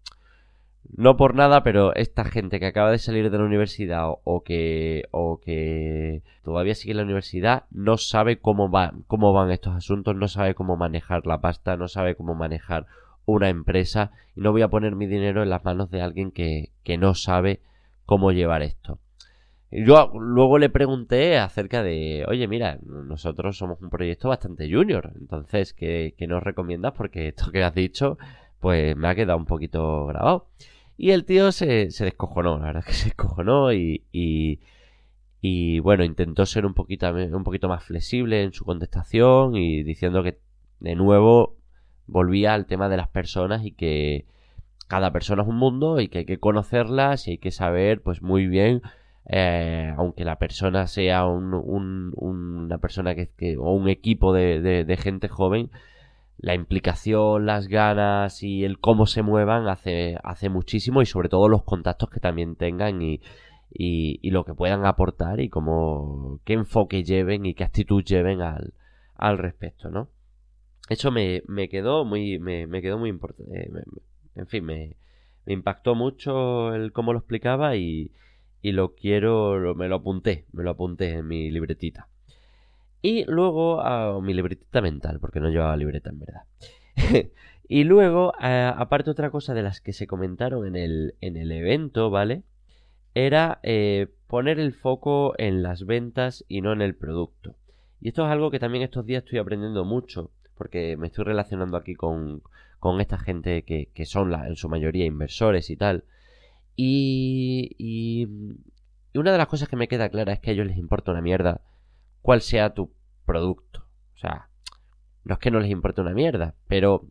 no 0.97 1.17
por 1.17 1.35
nada, 1.35 1.63
pero 1.63 1.95
esta 1.95 2.25
gente 2.25 2.59
que 2.59 2.67
acaba 2.67 2.91
de 2.91 2.99
salir 2.99 3.31
de 3.31 3.39
la 3.39 3.45
universidad 3.45 4.09
o, 4.25 4.43
que, 4.43 5.09
o 5.13 5.41
que 5.41 6.23
todavía 6.43 6.75
sigue 6.75 6.93
en 6.93 6.99
la 6.99 7.05
universidad 7.05 7.65
no 7.71 7.97
sabe 7.97 8.39
cómo, 8.39 8.69
van 8.69 9.05
cómo 9.07 9.33
van 9.33 9.51
estos 9.51 9.75
asuntos, 9.75 10.17
no 10.17 10.29
sabe 10.29 10.55
cómo 10.55 10.77
manejar 10.77 11.27
la 11.27 11.41
pasta, 11.41 11.77
no 11.77 11.89
sabe 11.89 12.17
cómo 12.17 12.35
manejar 12.35 12.87
una 13.27 13.49
empresa 13.49 14.11
y 14.37 14.41
no 14.41 14.53
voy 14.53 14.63
a 14.63 14.69
poner 14.69 14.97
mi 14.97 15.07
dinero 15.07 15.43
en 15.43 15.51
las 15.51 15.65
manos 15.65 15.91
de 15.91 16.03
alguien 16.03 16.31
que, 16.31 16.71
que 16.83 16.99
no 16.99 17.15
sabe 17.15 17.61
cómo 18.05 18.33
llevar 18.33 18.63
esto. 18.63 18.99
Yo 19.77 20.13
luego 20.15 20.59
le 20.59 20.71
pregunté 20.71 21.37
acerca 21.37 21.83
de, 21.83 22.25
oye, 22.29 22.47
mira, 22.47 22.79
nosotros 22.85 23.59
somos 23.59 23.81
un 23.83 23.91
proyecto 23.91 24.29
bastante 24.29 24.73
junior, 24.73 25.13
entonces, 25.17 25.75
¿qué, 25.75 26.15
nos 26.29 26.45
recomiendas? 26.45 26.93
Porque 26.93 27.27
esto 27.27 27.51
que 27.51 27.65
has 27.65 27.75
dicho, 27.75 28.17
pues 28.61 28.97
me 28.97 29.09
ha 29.09 29.17
quedado 29.17 29.37
un 29.37 29.47
poquito 29.47 30.07
grabado. 30.07 30.47
Y 30.97 31.11
el 31.11 31.25
tío 31.25 31.51
se, 31.51 31.91
se 31.91 32.05
descojonó, 32.05 32.59
la 32.61 32.67
verdad 32.67 32.85
es 32.87 32.87
que 32.87 32.93
se 32.93 33.05
descojonó 33.07 33.73
y, 33.73 34.05
y, 34.13 34.61
y, 35.41 35.81
bueno, 35.81 36.05
intentó 36.05 36.47
ser 36.47 36.67
un 36.67 36.75
poquito, 36.75 37.13
un 37.13 37.43
poquito 37.43 37.69
más 37.69 37.83
flexible 37.83 38.45
en 38.45 38.53
su 38.53 38.65
contestación 38.65 39.57
y 39.57 39.83
diciendo 39.83 40.23
que 40.23 40.39
de 40.79 40.95
nuevo 40.95 41.57
volvía 42.07 42.55
al 42.55 42.67
tema 42.67 42.89
de 42.89 42.97
las 42.97 43.09
personas 43.09 43.65
y 43.65 43.73
que 43.73 44.27
cada 44.87 45.13
persona 45.13 45.43
es 45.43 45.49
un 45.49 45.57
mundo 45.57 46.01
y 46.01 46.07
que 46.07 46.19
hay 46.19 46.27
que 46.27 46.39
conocerlas 46.39 47.27
y 47.27 47.33
hay 47.33 47.39
que 47.39 47.51
saber 47.51 48.03
pues 48.03 48.23
muy 48.23 48.47
bien 48.47 48.81
eh, 49.27 49.93
aunque 49.97 50.25
la 50.25 50.39
persona 50.39 50.87
sea 50.87 51.27
un, 51.27 52.13
una 52.15 52.79
persona 52.79 53.15
que, 53.15 53.57
o 53.59 53.73
un 53.73 53.89
equipo 53.89 54.33
de, 54.33 54.99
gente 55.01 55.29
joven, 55.29 55.71
la 56.39 56.55
implicación, 56.55 57.47
las 57.47 57.69
ganas 57.69 58.43
y 58.43 58.65
el 58.65 58.79
cómo 58.79 59.07
se 59.07 59.23
muevan 59.23 59.69
hace, 59.69 60.19
hace 60.23 60.49
muchísimo 60.51 61.01
y 61.01 61.07
sobre 61.07 61.29
todo 61.29 61.49
los 61.49 61.65
contactos 61.65 62.11
que 62.11 62.21
también 62.21 62.57
tengan 62.57 63.01
y, 63.03 63.21
lo 64.31 64.45
que 64.45 64.55
puedan 64.55 64.85
aportar 64.85 65.41
y 65.41 65.49
cómo, 65.49 66.41
qué 66.45 66.53
enfoque 66.55 67.03
lleven 67.03 67.47
y 67.47 67.55
qué 67.55 67.65
actitud 67.65 68.05
lleven 68.05 68.43
al, 68.43 68.75
al 69.17 69.39
respecto, 69.39 69.91
¿no? 69.91 70.09
Eso 70.89 71.11
me, 71.11 71.43
quedó 71.71 72.05
muy, 72.05 72.39
me, 72.39 72.67
me 72.67 72.83
quedó 72.83 72.99
muy 72.99 73.09
importante, 73.09 73.59
eh, 73.59 73.71
en 74.35 74.47
fin, 74.47 74.65
me, 74.65 74.97
me 75.47 75.55
impactó 75.55 75.95
mucho 75.95 76.75
el 76.75 76.93
cómo 76.93 77.15
lo 77.15 77.21
explicaba 77.21 77.77
y, 77.77 78.13
y 78.65 78.73
lo 78.73 78.95
quiero, 78.95 79.75
me 79.75 79.89
lo 79.89 79.97
apunté, 79.97 80.47
me 80.53 80.65
lo 80.65 80.71
apunté 80.71 81.11
en 81.11 81.29
mi 81.29 81.51
libretita. 81.51 82.09
Y 83.03 83.27
luego 83.27 83.83
a 83.83 84.19
mi 84.23 84.33
libretita 84.33 84.81
mental, 84.81 85.21
porque 85.21 85.39
no 85.39 85.51
llevaba 85.51 85.77
libreta 85.77 86.09
en 86.09 86.19
verdad. 86.19 86.43
Y 87.67 87.85
luego, 87.85 88.35
eh, 88.43 88.71
aparte 88.77 89.11
otra 89.11 89.31
cosa 89.31 89.55
de 89.55 89.63
las 89.63 89.81
que 89.81 89.95
se 89.95 90.07
comentaron 90.07 90.67
en 90.67 90.77
el, 90.77 91.15
en 91.23 91.39
el 91.39 91.51
evento, 91.51 92.11
¿vale? 92.11 92.43
Era 93.15 93.59
eh, 93.63 94.09
poner 94.27 94.61
el 94.61 94.75
foco 94.75 95.33
en 95.39 95.63
las 95.63 95.87
ventas 95.87 96.45
y 96.47 96.61
no 96.61 96.75
en 96.75 96.83
el 96.83 96.95
producto. 96.95 97.57
Y 98.03 98.09
esto 98.09 98.27
es 98.27 98.31
algo 98.31 98.51
que 98.51 98.59
también 98.59 98.85
estos 98.85 99.07
días 99.07 99.25
estoy 99.25 99.39
aprendiendo 99.39 99.87
mucho, 99.87 100.31
porque 100.57 100.99
me 100.99 101.07
estoy 101.07 101.25
relacionando 101.25 101.79
aquí 101.79 101.95
con, 101.95 102.43
con 102.81 103.01
esta 103.01 103.17
gente 103.19 103.63
que, 103.63 103.89
que 103.95 104.05
son 104.05 104.31
la, 104.31 104.47
en 104.47 104.57
su 104.57 104.69
mayoría 104.69 105.07
inversores 105.07 105.71
y 105.71 105.77
tal. 105.77 106.05
Y, 106.77 107.71
y, 107.79 108.29
y 109.13 109.19
una 109.19 109.33
de 109.33 109.39
las 109.39 109.47
cosas 109.47 109.69
que 109.69 109.77
me 109.77 109.89
queda 109.89 110.09
clara 110.09 110.33
es 110.33 110.41
que 110.41 110.51
a 110.51 110.53
ellos 110.53 110.67
les 110.67 110.77
importa 110.77 111.13
una 111.13 111.23
mierda 111.23 111.61
cuál 112.23 112.41
sea 112.41 112.75
tu 112.75 112.93
producto. 113.25 113.87
O 114.15 114.19
sea, 114.19 114.49
no 115.25 115.35
es 115.35 115.41
que 115.41 115.51
no 115.51 115.61
les 115.61 115.71
importe 115.71 116.01
una 116.01 116.15
mierda, 116.15 116.55
pero 116.69 117.07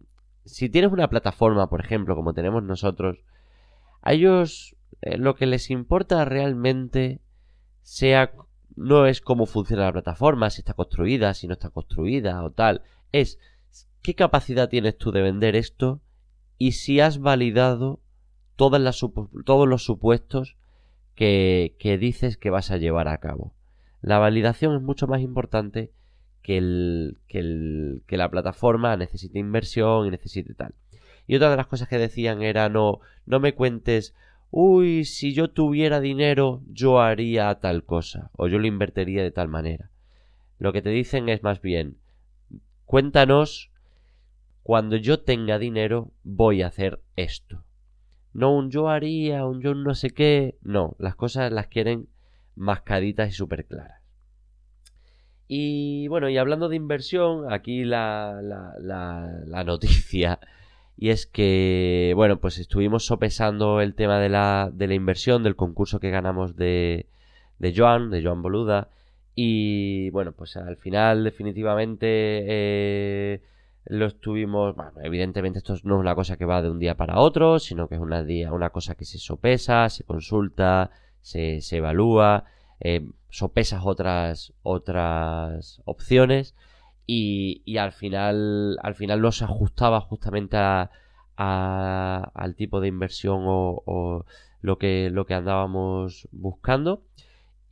si 0.45 0.69
tienes 0.69 0.91
una 0.91 1.09
plataforma, 1.09 1.69
por 1.69 1.79
ejemplo, 1.79 2.15
como 2.15 2.33
tenemos 2.33 2.63
nosotros, 2.63 3.17
a 4.01 4.13
ellos 4.13 4.75
eh, 5.01 5.17
lo 5.17 5.35
que 5.35 5.45
les 5.45 5.69
importa 5.69 6.25
realmente 6.25 7.21
sea 7.81 8.31
no 8.75 9.05
es 9.05 9.21
cómo 9.21 9.45
funciona 9.45 9.85
la 9.85 9.93
plataforma, 9.93 10.49
si 10.49 10.61
está 10.61 10.73
construida, 10.73 11.33
si 11.33 11.47
no 11.47 11.53
está 11.53 11.69
construida 11.69 12.43
o 12.43 12.51
tal, 12.51 12.81
es 13.11 13.39
qué 14.01 14.15
capacidad 14.15 14.69
tienes 14.69 14.97
tú 14.97 15.11
de 15.11 15.21
vender 15.21 15.55
esto 15.55 16.01
y 16.57 16.73
si 16.73 16.99
has 16.99 17.19
validado 17.19 17.99
todas 18.55 18.81
las 18.81 19.03
todos 19.45 19.67
los 19.67 19.83
supuestos 19.83 20.57
que, 21.15 21.75
que 21.79 21.97
dices 21.97 22.37
que 22.37 22.49
vas 22.49 22.71
a 22.71 22.77
llevar 22.77 23.07
a 23.07 23.19
cabo. 23.19 23.53
La 24.01 24.19
validación 24.19 24.75
es 24.75 24.81
mucho 24.81 25.07
más 25.07 25.21
importante 25.21 25.91
que, 26.41 27.13
que, 27.27 28.01
que 28.05 28.17
la 28.17 28.29
plataforma 28.29 28.97
necesite 28.97 29.39
inversión 29.39 30.07
y 30.07 30.11
necesite 30.11 30.53
tal. 30.53 30.73
Y 31.25 31.35
otra 31.35 31.49
de 31.49 31.57
las 31.57 31.67
cosas 31.67 31.87
que 31.87 31.97
decían 31.97 32.41
era 32.41 32.67
no, 32.69 32.99
no 33.25 33.39
me 33.39 33.55
cuentes, 33.55 34.13
uy, 34.51 35.05
si 35.05 35.33
yo 35.33 35.49
tuviera 35.49 35.99
dinero 36.01 36.61
yo 36.67 36.99
haría 36.99 37.53
tal 37.55 37.85
cosa 37.85 38.29
o 38.33 38.47
yo 38.47 38.59
lo 38.59 38.67
invertiría 38.67 39.23
de 39.23 39.31
tal 39.31 39.47
manera. 39.47 39.89
Lo 40.59 40.73
que 40.73 40.81
te 40.81 40.89
dicen 40.89 41.29
es 41.29 41.43
más 41.43 41.61
bien, 41.61 41.97
cuéntanos, 42.85 43.71
cuando 44.63 44.95
yo 44.97 45.21
tenga 45.21 45.59
dinero 45.59 46.11
voy 46.23 46.61
a 46.61 46.67
hacer 46.67 47.01
esto. 47.15 47.63
No 48.33 48.55
un 48.55 48.71
yo 48.71 48.89
haría, 48.89 49.45
un 49.45 49.61
yo 49.61 49.73
no 49.75 49.95
sé 49.95 50.11
qué, 50.11 50.57
no, 50.61 50.95
las 50.99 51.15
cosas 51.15 51.51
las 51.51 51.67
quieren 51.67 52.07
mascaditas 52.55 53.29
y 53.29 53.31
súper 53.31 53.65
claras. 53.65 54.03
Y 55.47 56.07
bueno, 56.07 56.29
y 56.29 56.37
hablando 56.37 56.69
de 56.69 56.75
inversión, 56.75 57.51
aquí 57.51 57.83
la, 57.83 58.39
la, 58.41 59.63
noticia. 59.63 60.39
Y 60.97 61.09
es 61.09 61.27
que, 61.27 62.13
bueno, 62.15 62.39
pues 62.39 62.57
estuvimos 62.57 63.05
sopesando 63.05 63.81
el 63.81 63.93
tema 63.95 64.19
de 64.19 64.29
la, 64.29 64.71
de 64.73 64.87
la 64.87 64.93
inversión, 64.95 65.43
del 65.43 65.55
concurso 65.55 65.99
que 65.99 66.11
ganamos 66.11 66.55
de, 66.55 67.07
de 67.59 67.73
Joan, 67.75 68.09
de 68.09 68.23
Joan 68.23 68.41
Boluda. 68.41 68.89
Y 69.35 70.09
bueno, 70.11 70.31
pues 70.31 70.57
al 70.57 70.77
final, 70.77 71.23
definitivamente, 71.23 72.07
eh, 72.09 73.41
lo 73.85 74.05
estuvimos. 74.07 74.75
Bueno, 74.75 74.91
evidentemente, 75.03 75.59
esto 75.59 75.73
no 75.83 75.95
es 75.95 75.99
una 76.01 76.15
cosa 76.15 76.37
que 76.37 76.45
va 76.45 76.61
de 76.61 76.69
un 76.69 76.79
día 76.79 76.95
para 76.95 77.19
otro, 77.19 77.59
sino 77.59 77.87
que 77.87 77.95
es 77.95 78.01
una, 78.01 78.23
día, 78.23 78.51
una 78.53 78.69
cosa 78.69 78.95
que 78.95 79.05
se 79.05 79.17
sopesa, 79.17 79.89
se 79.89 80.03
consulta, 80.03 80.91
se, 81.21 81.61
se 81.61 81.77
evalúa. 81.77 82.45
Eh, 82.79 83.07
sopesas 83.29 83.81
otras, 83.83 84.53
otras 84.61 85.81
opciones 85.85 86.53
y, 87.07 87.63
y, 87.65 87.77
al 87.77 87.91
final 87.93 88.77
al 88.83 88.95
final 88.95 89.21
no 89.21 89.31
se 89.31 89.45
ajustaba 89.45 90.01
justamente 90.01 90.57
a, 90.57 90.91
al 91.37 92.55
tipo 92.55 92.79
de 92.79 92.89
inversión 92.89 93.41
o, 93.45 94.25
lo 94.61 94.77
que 94.77 95.09
lo 95.11 95.25
que 95.25 95.33
andábamos 95.33 96.27
buscando 96.31 97.03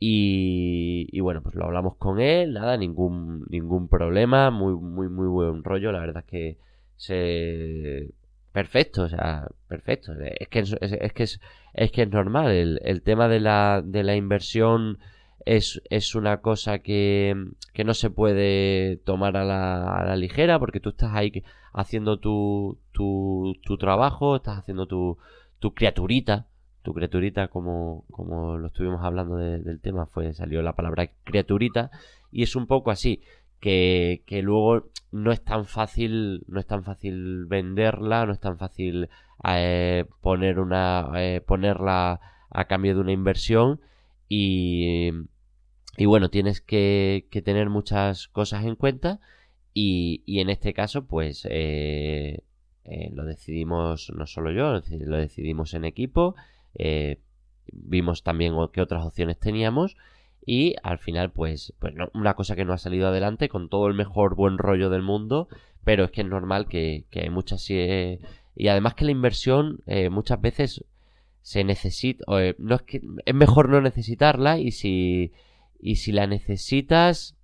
y, 0.04 1.20
bueno 1.20 1.42
pues 1.42 1.54
lo 1.54 1.64
hablamos 1.66 1.96
con 1.96 2.20
él 2.20 2.54
nada 2.54 2.76
ningún 2.76 3.44
ningún 3.48 3.86
problema 3.88 4.50
muy 4.50 4.74
muy 4.74 5.08
muy 5.08 5.28
buen 5.28 5.62
rollo 5.62 5.92
la 5.92 6.00
verdad 6.00 6.24
es 6.26 6.30
que 6.30 6.58
se 6.96 8.10
perfecto 8.52 9.04
o 9.04 9.08
sea 9.08 9.46
perfecto 9.68 10.12
es 10.40 10.48
que 10.48 10.58
es, 10.60 10.76
es 10.80 11.12
que 11.12 11.22
es, 11.22 11.40
es 11.74 11.92
que 11.92 12.02
es 12.02 12.10
normal 12.10 12.50
el, 12.50 12.80
el 12.84 13.02
tema 13.02 13.28
de 13.28 13.40
la 13.40 13.80
de 13.84 14.02
la 14.02 14.16
inversión 14.16 14.98
es, 15.44 15.82
es 15.90 16.14
una 16.14 16.40
cosa 16.40 16.80
que, 16.80 17.34
que, 17.72 17.84
no 17.84 17.94
se 17.94 18.10
puede 18.10 18.96
tomar 18.98 19.36
a 19.36 19.44
la, 19.44 19.98
a 19.98 20.04
la, 20.04 20.16
ligera 20.16 20.58
porque 20.58 20.78
tú 20.78 20.90
estás 20.90 21.12
ahí 21.14 21.44
haciendo 21.72 22.18
tu, 22.18 22.78
tu, 22.92 23.56
tu 23.64 23.76
trabajo, 23.76 24.36
estás 24.36 24.58
haciendo 24.58 24.86
tu, 24.86 25.18
tu 25.58 25.74
criaturita, 25.74 26.46
tu 26.82 26.92
criaturita 26.94 27.48
como, 27.48 28.04
como 28.10 28.58
lo 28.58 28.66
estuvimos 28.66 29.02
hablando 29.02 29.36
del 29.36 29.80
tema, 29.80 30.06
fue, 30.06 30.34
salió 30.34 30.62
la 30.62 30.74
palabra 30.74 31.10
criaturita 31.24 31.90
y 32.30 32.42
es 32.42 32.56
un 32.56 32.66
poco 32.66 32.90
así. 32.90 33.22
Que, 33.60 34.24
que, 34.26 34.42
luego 34.42 34.88
no 35.12 35.30
es 35.30 35.44
tan 35.44 35.66
fácil 35.66 36.42
no 36.48 36.58
es 36.58 36.66
tan 36.66 36.82
fácil 36.82 37.46
venderla 37.46 38.26
no 38.26 38.32
es 38.32 38.40
tan 38.40 38.58
fácil 38.58 39.08
eh, 39.48 40.04
poner 40.20 40.58
una 40.58 41.08
eh, 41.14 41.40
ponerla 41.40 42.20
a 42.50 42.64
cambio 42.64 42.96
de 42.96 43.00
una 43.00 43.12
inversión 43.12 43.80
y, 44.28 45.10
y 45.96 46.06
bueno, 46.06 46.28
tienes 46.28 46.60
que, 46.60 47.28
tener 47.44 47.70
muchas 47.70 48.26
cosas 48.26 48.64
en 48.64 48.74
cuenta 48.74 49.20
y, 49.72 50.24
y 50.26 50.40
en 50.40 50.50
este 50.50 50.74
caso 50.74 51.06
pues 51.06 51.46
eh, 51.48 52.42
lo 53.12 53.24
decidimos 53.24 54.10
no 54.16 54.26
solo 54.26 54.50
yo, 54.50 54.80
lo 55.00 55.16
decidimos 55.16 55.74
en 55.74 55.84
equipo, 55.84 56.34
eh, 56.74 57.20
vimos 57.72 58.22
también 58.22 58.54
qué 58.72 58.80
otras 58.80 59.04
opciones 59.04 59.38
teníamos 59.38 59.96
y 60.44 60.74
al 60.82 60.98
final 60.98 61.30
pues, 61.30 61.72
pues 61.78 61.94
no, 61.94 62.08
una 62.14 62.34
cosa 62.34 62.56
que 62.56 62.64
no 62.64 62.72
ha 62.72 62.78
salido 62.78 63.08
adelante 63.08 63.48
con 63.48 63.68
todo 63.68 63.86
el 63.86 63.94
mejor 63.94 64.34
buen 64.34 64.58
rollo 64.58 64.90
del 64.90 65.02
mundo, 65.02 65.48
pero 65.84 66.04
es 66.04 66.10
que 66.10 66.22
es 66.22 66.26
normal 66.26 66.66
que, 66.68 67.04
que 67.10 67.20
hay 67.20 67.30
muchas... 67.30 67.68
y 67.70 68.68
además 68.68 68.94
que 68.94 69.04
la 69.04 69.12
inversión 69.12 69.80
muchas 70.10 70.40
veces 70.40 70.84
se 71.42 71.64
necesita, 71.64 72.24
no 72.58 72.74
es 72.74 72.82
que 72.82 73.00
es 73.24 73.34
mejor 73.34 73.68
no 73.68 73.80
necesitarla 73.80 74.58
y 74.58 74.70
si 74.72 75.32
y 75.82 75.96
si 75.96 76.12
la 76.12 76.28
necesitas, 76.28 77.36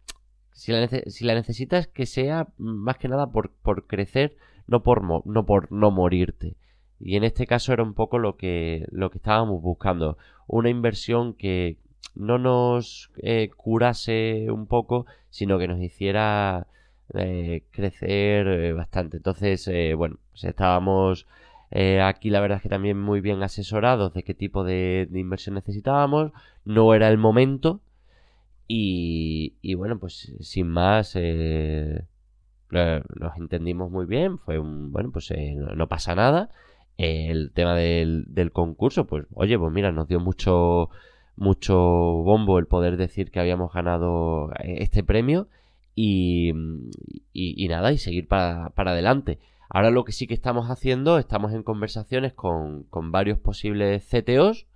si 0.52 0.72
la, 0.72 0.88
si 0.88 1.24
la 1.24 1.34
necesitas 1.34 1.88
que 1.88 2.06
sea 2.06 2.46
más 2.56 2.96
que 2.96 3.08
nada 3.08 3.26
por, 3.32 3.50
por 3.50 3.86
crecer, 3.86 4.36
no 4.68 4.82
por, 4.84 5.02
no 5.26 5.44
por 5.44 5.72
no 5.72 5.90
morirte. 5.90 6.56
Y 7.00 7.16
en 7.16 7.24
este 7.24 7.46
caso 7.46 7.72
era 7.72 7.82
un 7.82 7.94
poco 7.94 8.18
lo 8.18 8.36
que, 8.36 8.86
lo 8.90 9.10
que 9.10 9.18
estábamos 9.18 9.62
buscando. 9.62 10.18
Una 10.46 10.70
inversión 10.70 11.34
que 11.34 11.76
no 12.14 12.38
nos 12.38 13.10
eh, 13.18 13.50
curase 13.56 14.48
un 14.50 14.66
poco, 14.66 15.06
sino 15.30 15.58
que 15.58 15.68
nos 15.68 15.80
hiciera 15.80 16.66
eh, 17.14 17.64
crecer 17.70 18.48
eh, 18.48 18.72
bastante. 18.72 19.18
Entonces, 19.18 19.70
bueno, 19.96 20.16
pues 20.30 20.44
estábamos 20.44 21.26
aquí 22.02 22.30
la 22.30 22.40
verdad 22.40 22.56
es 22.56 22.62
que 22.62 22.70
también 22.70 22.98
muy 22.98 23.20
bien 23.20 23.42
asesorados 23.42 24.14
de 24.14 24.22
qué 24.22 24.32
tipo 24.34 24.64
de, 24.64 25.08
inversión 25.12 25.54
necesitábamos. 25.54 26.32
No 26.64 26.94
era 26.94 27.08
el 27.08 27.18
momento, 27.18 27.80
y, 28.70 29.74
bueno, 29.74 29.98
pues 29.98 30.32
sin 30.40 30.68
más, 30.68 31.14
los 32.70 33.36
entendimos 33.36 33.90
muy 33.90 34.06
bien. 34.06 34.38
Fue 34.38 34.58
un, 34.58 34.92
bueno, 34.92 35.10
pues 35.12 35.30
eh, 35.30 35.54
no, 35.56 35.88
pasa 35.88 36.14
nada. 36.14 36.50
El 36.98 37.52
tema 37.52 37.74
del, 37.76 38.50
concurso, 38.52 39.06
pues 39.06 39.26
oye, 39.32 39.58
pues 39.58 39.72
mira, 39.72 39.92
nos 39.92 40.08
dio 40.08 40.20
mucho, 40.20 40.90
mucho 41.36 41.76
bombo 41.76 42.58
el 42.58 42.66
poder 42.66 42.96
decir 42.96 43.30
que 43.30 43.40
habíamos 43.40 43.72
ganado 43.72 44.50
este 44.60 45.02
premio. 45.02 45.48
Y, 45.94 46.52
nada, 47.68 47.92
y 47.92 47.98
seguir 47.98 48.28
para, 48.28 48.72
adelante. 48.76 49.40
Ahora 49.68 49.90
lo 49.90 50.04
que 50.04 50.12
sí 50.12 50.26
que 50.28 50.34
estamos 50.34 50.68
haciendo, 50.68 51.18
estamos 51.18 51.52
en 51.52 51.64
conversaciones 51.64 52.34
con, 52.34 52.84
con 52.84 53.10
varios 53.10 53.38
posibles 53.38 54.08
CTOs 54.08 54.66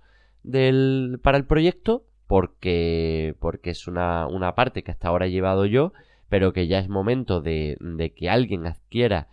del, 0.43 1.19
para 1.23 1.37
el 1.37 1.45
proyecto 1.45 2.03
porque, 2.27 3.35
porque 3.39 3.69
es 3.69 3.87
una, 3.87 4.27
una 4.27 4.55
parte 4.55 4.83
que 4.83 4.91
hasta 4.91 5.07
ahora 5.07 5.27
he 5.27 5.31
llevado 5.31 5.65
yo, 5.65 5.93
pero 6.29 6.51
que 6.51 6.67
ya 6.67 6.79
es 6.79 6.89
momento 6.89 7.41
de, 7.41 7.77
de 7.79 8.13
que 8.13 8.29
alguien 8.29 8.65
adquiera 8.65 9.27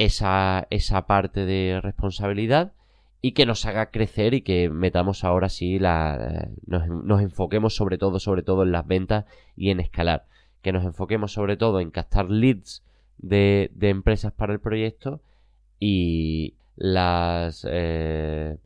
esa, 0.00 0.66
esa 0.70 1.06
parte 1.06 1.44
de 1.44 1.78
responsabilidad 1.82 2.72
y 3.20 3.32
que 3.32 3.44
nos 3.44 3.66
haga 3.66 3.90
crecer 3.90 4.32
y 4.32 4.40
que 4.40 4.70
metamos 4.70 5.24
ahora 5.24 5.50
sí 5.50 5.78
la 5.78 6.48
nos, 6.66 7.20
enfoquemos 7.20 7.76
sobre 7.76 7.98
todo 7.98 8.18
sobre 8.18 8.42
todo 8.42 8.62
en 8.62 8.72
las 8.72 8.86
ventas 8.86 9.26
y 9.56 9.68
en 9.68 9.78
escalar 9.78 10.24
que 10.62 10.72
nos 10.72 10.86
enfoquemos 10.86 11.32
sobre 11.32 11.58
todo 11.58 11.80
en 11.80 11.90
captar 11.90 12.30
leads 12.30 12.82
de, 13.18 13.70
de 13.74 13.90
empresas 13.90 14.32
para 14.32 14.54
el 14.54 14.60
proyecto 14.60 15.20
y 15.78 16.54
las 16.76 17.66
eh, 17.70 18.56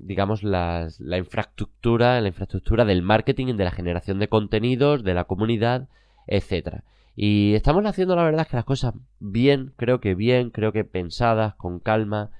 digamos, 0.00 0.42
la 0.42 0.88
infraestructura, 1.16 2.20
la 2.20 2.28
infraestructura 2.28 2.84
del 2.84 3.02
marketing, 3.02 3.54
de 3.56 3.64
la 3.64 3.70
generación 3.70 4.18
de 4.18 4.28
contenidos, 4.28 5.04
de 5.04 5.14
la 5.14 5.24
comunidad, 5.24 5.88
etcétera. 6.26 6.82
Y 7.14 7.54
estamos 7.54 7.84
haciendo 7.84 8.16
la 8.16 8.24
verdad 8.24 8.46
que 8.46 8.56
las 8.56 8.64
cosas 8.64 8.94
bien, 9.20 9.72
creo 9.76 10.00
que 10.00 10.14
bien, 10.14 10.50
creo 10.50 10.72
que 10.72 10.84
pensadas, 10.84 11.54
con 11.54 11.78
calma. 11.78 12.30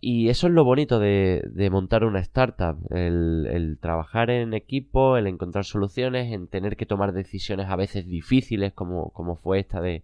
Y 0.00 0.28
eso 0.28 0.48
es 0.48 0.52
lo 0.52 0.64
bonito 0.64 0.98
de, 0.98 1.42
montar 1.72 2.04
una 2.04 2.20
startup, 2.20 2.76
el, 2.90 3.78
trabajar 3.80 4.30
en 4.30 4.52
equipo, 4.52 5.16
el 5.16 5.26
encontrar 5.26 5.64
soluciones, 5.64 6.32
en 6.32 6.46
tener 6.46 6.76
que 6.76 6.84
tomar 6.86 7.12
decisiones 7.14 7.68
a 7.70 7.76
veces 7.76 8.06
difíciles, 8.06 8.74
como, 8.74 9.10
como 9.10 9.36
fue 9.36 9.60
esta 9.60 9.80
de, 9.80 10.02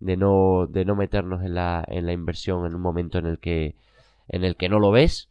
de, 0.00 0.16
no, 0.16 0.66
de 0.68 0.86
no 0.86 0.96
meternos 0.96 1.42
en 1.44 1.54
la, 1.54 1.84
en 1.86 2.06
la 2.06 2.12
inversión 2.12 2.66
en 2.66 2.74
un 2.74 2.80
momento 2.80 3.18
en 3.18 3.26
el 3.26 3.38
que, 3.38 3.74
en 4.28 4.44
el 4.44 4.56
que 4.56 4.70
no 4.70 4.78
lo 4.78 4.90
ves. 4.90 5.28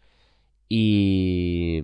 Y, 0.70 1.84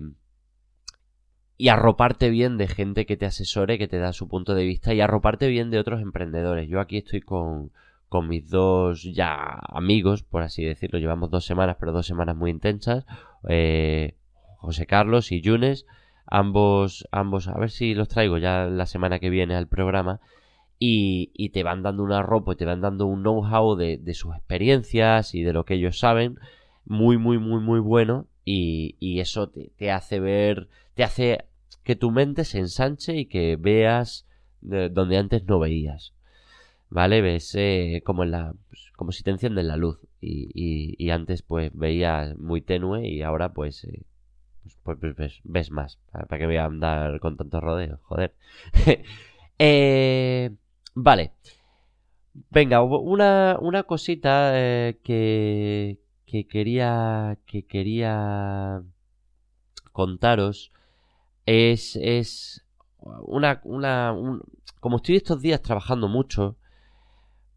y 1.60 1.68
arroparte 1.68 2.30
bien 2.30 2.56
de 2.56 2.68
gente 2.68 3.04
que 3.04 3.16
te 3.16 3.26
asesore, 3.26 3.78
que 3.78 3.88
te 3.88 3.98
da 3.98 4.12
su 4.12 4.28
punto 4.28 4.54
de 4.54 4.64
vista 4.64 4.94
y 4.94 5.00
arroparte 5.00 5.48
bien 5.48 5.70
de 5.70 5.80
otros 5.80 6.00
emprendedores. 6.00 6.68
Yo 6.68 6.78
aquí 6.80 6.98
estoy 6.98 7.20
con, 7.20 7.72
con 8.08 8.28
mis 8.28 8.48
dos 8.48 9.02
ya 9.02 9.60
amigos, 9.68 10.22
por 10.22 10.42
así 10.42 10.62
decirlo. 10.62 11.00
Llevamos 11.00 11.30
dos 11.30 11.44
semanas, 11.44 11.76
pero 11.80 11.90
dos 11.90 12.06
semanas 12.06 12.36
muy 12.36 12.52
intensas. 12.52 13.06
Eh, 13.48 14.14
José 14.58 14.86
Carlos 14.86 15.32
y 15.32 15.40
Yunes. 15.40 15.84
Ambos, 16.26 17.08
ambos, 17.10 17.48
a 17.48 17.58
ver 17.58 17.70
si 17.70 17.92
los 17.94 18.06
traigo 18.06 18.38
ya 18.38 18.66
la 18.66 18.86
semana 18.86 19.18
que 19.18 19.28
viene 19.28 19.56
al 19.56 19.66
programa. 19.66 20.20
Y, 20.78 21.32
y 21.34 21.48
te 21.48 21.64
van 21.64 21.82
dando 21.82 22.04
una 22.04 22.22
ropa 22.22 22.52
y 22.52 22.56
te 22.56 22.66
van 22.66 22.80
dando 22.80 23.06
un 23.06 23.22
know-how 23.22 23.74
de, 23.74 23.98
de, 23.98 24.14
sus 24.14 24.36
experiencias 24.36 25.34
y 25.34 25.42
de 25.42 25.52
lo 25.52 25.64
que 25.64 25.74
ellos 25.74 25.98
saben. 25.98 26.38
Muy, 26.84 27.18
muy, 27.18 27.38
muy, 27.38 27.60
muy 27.60 27.80
bueno. 27.80 28.26
Y, 28.44 28.94
y 29.00 29.18
eso 29.18 29.48
te, 29.48 29.72
te 29.76 29.90
hace 29.90 30.20
ver, 30.20 30.68
te 30.94 31.02
hace 31.02 31.47
que 31.88 31.96
tu 31.96 32.10
mente 32.10 32.44
se 32.44 32.58
ensanche 32.58 33.16
y 33.16 33.24
que 33.24 33.56
veas 33.56 34.26
donde 34.60 35.16
antes 35.16 35.46
no 35.46 35.58
veías. 35.58 36.12
¿Vale? 36.90 37.22
Ves 37.22 37.54
eh, 37.54 38.02
como 38.04 38.24
en 38.24 38.32
la. 38.32 38.52
Pues, 38.68 38.92
como 38.94 39.10
si 39.10 39.22
te 39.22 39.30
encienden 39.30 39.68
la 39.68 39.78
luz. 39.78 39.98
Y, 40.20 41.08
antes 41.08 41.40
pues 41.40 41.70
veías 41.72 42.36
muy 42.36 42.60
tenue 42.60 43.08
y 43.08 43.22
ahora 43.22 43.54
pues. 43.54 43.84
Eh, 43.84 44.02
pues, 44.82 44.98
pues 45.00 45.40
ves, 45.44 45.70
más. 45.70 45.98
¿Para 46.12 46.36
qué 46.38 46.44
voy 46.44 46.56
a 46.56 46.66
andar 46.66 47.20
con 47.20 47.38
tantos 47.38 47.62
rodeos? 47.62 47.98
Joder. 48.02 48.34
Eh, 49.60 50.50
vale. 50.94 51.32
Venga, 52.50 52.82
una, 52.82 53.56
una 53.60 53.84
cosita 53.84 54.52
que 55.02 55.98
quería. 56.28 57.38
que 57.46 57.62
quería 57.64 58.82
contaros 59.92 60.70
es, 61.48 61.96
es 61.96 62.66
una, 62.98 63.60
una 63.64 64.14
como 64.80 64.96
estoy 64.96 65.16
estos 65.16 65.40
días 65.40 65.62
trabajando 65.62 66.06
mucho, 66.06 66.56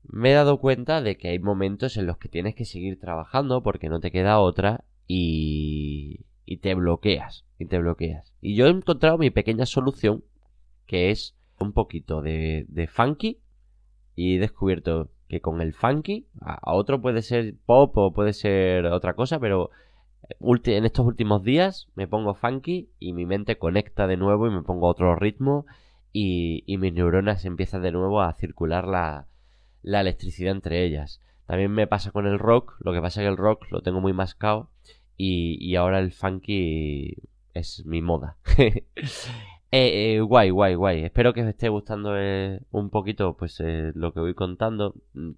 me 0.04 0.32
he 0.32 0.34
dado 0.34 0.60
cuenta 0.60 1.02
de 1.02 1.18
que 1.18 1.28
hay 1.28 1.40
momentos 1.40 1.98
en 1.98 2.08
los 2.08 2.18
que 2.18 2.30
tienes 2.30 2.56
que 2.56 2.64
seguir 2.64 3.00
trabajando 3.00 3.62
porque 3.64 3.90
no 3.90 4.00
te 4.00 4.12
queda 4.12 4.40
otra 4.40 4.86
y, 5.08 6.22
y 6.46 6.58
te 6.58 6.74
bloqueas, 6.74 7.46
y 7.60 7.66
te 7.66 7.80
bloqueas. 7.80 8.34
Y 8.40 8.56
yo 8.56 8.68
he 8.68 8.70
encontrado 8.70 9.18
mi 9.18 9.30
pequeña 9.30 9.66
solución, 9.66 10.24
que 10.88 11.12
es 11.12 11.36
un 11.60 11.74
poquito 11.74 12.22
de, 12.22 12.66
de 12.70 12.88
funky, 12.88 13.42
y 14.16 14.38
he 14.38 14.40
descubierto 14.40 15.12
que 15.28 15.42
con 15.42 15.62
el 15.62 15.74
funky, 15.74 16.28
a 16.40 16.74
otro 16.74 17.02
puede 17.02 17.22
ser 17.22 17.56
pop 17.66 17.98
o 17.98 18.14
puede 18.14 18.32
ser 18.32 18.86
otra 18.86 19.16
cosa, 19.16 19.38
pero 19.40 19.70
en 20.40 20.86
estos 20.86 21.06
últimos 21.06 21.44
días 21.44 21.88
me 21.96 22.08
pongo 22.08 22.34
funky 22.34 22.90
y 23.00 23.14
mi 23.14 23.26
mente 23.26 23.58
conecta 23.58 24.08
de 24.08 24.18
nuevo 24.18 24.48
y 24.48 24.52
me 24.52 24.64
pongo 24.64 24.88
otro 24.88 25.16
ritmo 25.16 25.66
y, 26.14 26.64
mis 26.68 26.94
neuronas 26.94 27.46
empiezan 27.46 27.82
de 27.82 27.92
nuevo 27.92 28.22
a 28.22 28.34
circular 28.34 28.88
la, 28.88 29.28
electricidad 29.84 30.52
entre 30.52 30.84
ellas. 30.86 31.22
También 31.46 31.72
me 31.72 31.88
pasa 31.88 32.12
con 32.12 32.28
el 32.28 32.40
rock, 32.40 32.76
lo 32.80 32.94
que 32.94 33.02
pasa 33.02 33.22
es 33.22 33.26
que 33.26 33.30
el 33.30 33.38
rock 33.38 33.66
lo 33.72 33.82
tengo 33.82 34.02
muy 34.02 34.14
mascado 34.14 34.70
y, 35.18 35.76
ahora 35.76 36.00
el 36.00 36.12
funky 36.12 37.16
es 37.54 37.86
mi 37.86 38.02
moda. 38.02 38.38
Eh, 39.74 40.18
eh, 40.18 40.20
guay, 40.20 40.50
guay, 40.50 40.76
guay. 40.76 41.06
Espero 41.06 41.34
que 41.34 41.44
os 41.44 41.48
esté 41.48 41.70
gustando 41.70 42.18
eh, 42.18 42.60
un 42.72 42.90
poquito 42.90 43.38
pues 43.38 43.64
lo 43.96 44.12
que 44.12 44.20
voy 44.20 44.34
contando. 44.34 44.96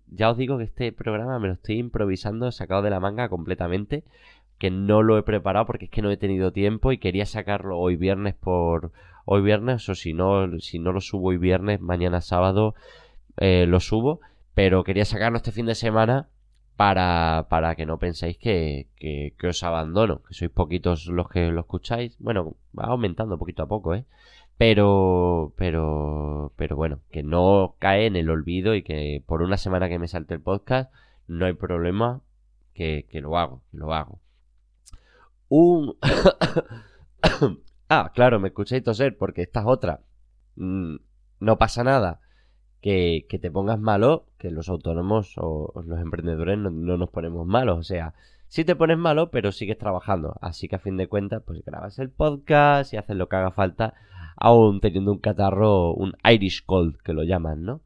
Ya 0.08 0.32
os 0.32 0.38
digo 0.38 0.58
que 0.58 0.64
este 0.64 0.92
programa 0.92 1.38
me 1.38 1.50
lo 1.50 1.54
estoy 1.54 1.78
improvisando, 1.78 2.52
sacado 2.52 2.82
de 2.82 2.90
la 2.90 3.00
manga 3.00 3.30
completamente 3.30 4.04
que 4.64 4.72
no 4.72 5.04
lo 5.04 5.18
he 5.18 5.24
preparado 5.24 5.66
porque 5.66 5.86
es 5.86 5.92
que 5.92 6.02
no 6.02 6.10
he 6.10 6.16
tenido 6.16 6.54
tiempo 6.54 6.94
y 6.94 6.98
quería 6.98 7.26
sacarlo 7.26 7.78
hoy 7.80 7.98
viernes 7.98 8.34
por 8.34 8.94
hoy 9.26 9.42
viernes 9.42 9.90
o 9.90 9.94
si 9.94 10.14
no 10.14 10.58
si 10.62 10.80
no 10.80 10.94
lo 10.94 11.02
subo 11.02 11.32
hoy 11.32 11.38
viernes 11.38 11.82
mañana 11.82 12.22
sábado 12.22 12.74
eh, 13.36 13.66
lo 13.68 13.82
subo 13.82 14.22
pero 14.54 14.86
quería 14.86 15.04
sacarlo 15.04 15.36
este 15.36 15.52
fin 15.52 15.66
de 15.66 15.76
semana 15.76 16.30
para, 16.78 17.48
para 17.50 17.76
que 17.76 17.86
no 17.86 18.00
penséis 18.00 18.38
que, 18.38 18.88
que, 18.96 19.36
os 19.46 19.62
abandono 19.64 20.24
que 20.24 20.34
sois 20.34 20.50
poquitos 20.50 21.08
los 21.08 21.28
que 21.28 21.52
lo 21.52 21.60
escucháis. 21.60 22.18
Bueno 22.20 22.56
va 22.74 22.86
aumentando 22.86 23.38
poquito 23.38 23.64
a 23.64 23.68
poco 23.68 23.96
eh 23.96 24.06
pero 24.58 25.52
pero 25.58 26.54
pero 26.56 26.78
bueno 26.78 27.02
que 27.12 27.22
no 27.22 27.76
cae 27.80 28.06
en 28.06 28.16
el 28.16 28.30
olvido 28.30 28.76
y 28.76 28.84
que 28.84 29.22
por 29.26 29.42
una 29.42 29.58
semana 29.58 29.90
que 29.90 30.00
me 30.00 30.08
salte 30.08 30.36
el 30.36 30.42
podcast 30.42 30.90
no 31.28 31.48
hay 31.48 31.54
problema 31.54 32.22
que, 32.74 33.08
que 33.10 33.20
lo 33.20 33.38
hago 33.38 33.62
lo 33.74 33.94
hago 33.94 34.24
un... 35.54 35.96
ah, 37.90 38.12
claro, 38.16 38.40
me 38.40 38.48
escuchéis 38.48 38.84
toser 38.84 39.18
porque 39.18 39.44
esta 39.44 39.60
es 39.60 39.66
otra. 39.68 40.02
Mm, 40.56 40.96
no 41.40 41.58
pasa 41.60 41.84
nada 41.84 42.22
que, 42.82 43.28
te 43.30 43.52
pongas 43.52 43.80
malo, 43.80 44.26
que 44.40 44.50
los 44.50 44.68
autónomos 44.68 45.36
o, 45.38 45.72
los 45.86 46.00
emprendedores 46.00 46.58
no, 46.58 46.72
nos 46.72 47.10
ponemos 47.12 47.46
malos. 47.46 47.78
O 47.78 47.84
sea, 47.84 48.16
sí 48.48 48.66
te 48.66 48.76
pones 48.76 48.98
malo, 48.98 49.30
pero 49.30 49.52
sigues 49.52 49.78
trabajando. 49.78 50.36
Así 50.42 50.68
que 50.68 50.78
a 50.78 50.80
fin 50.80 50.98
de 50.98 51.08
cuentas, 51.08 51.44
pues 51.46 51.64
grabas 51.64 52.00
el 52.00 52.10
podcast 52.10 52.92
y 52.92 52.98
haces 52.98 53.16
lo 53.16 53.30
que 53.30 53.36
haga 53.36 53.52
falta, 53.52 53.94
aún 54.36 54.82
teniendo 54.82 55.12
un 55.12 55.20
catarro, 55.20 55.94
un 55.94 56.14
Irish 56.24 56.66
Cold, 56.66 56.98
que 57.04 57.14
lo 57.14 57.24
llaman, 57.24 57.64
¿no? 57.64 57.82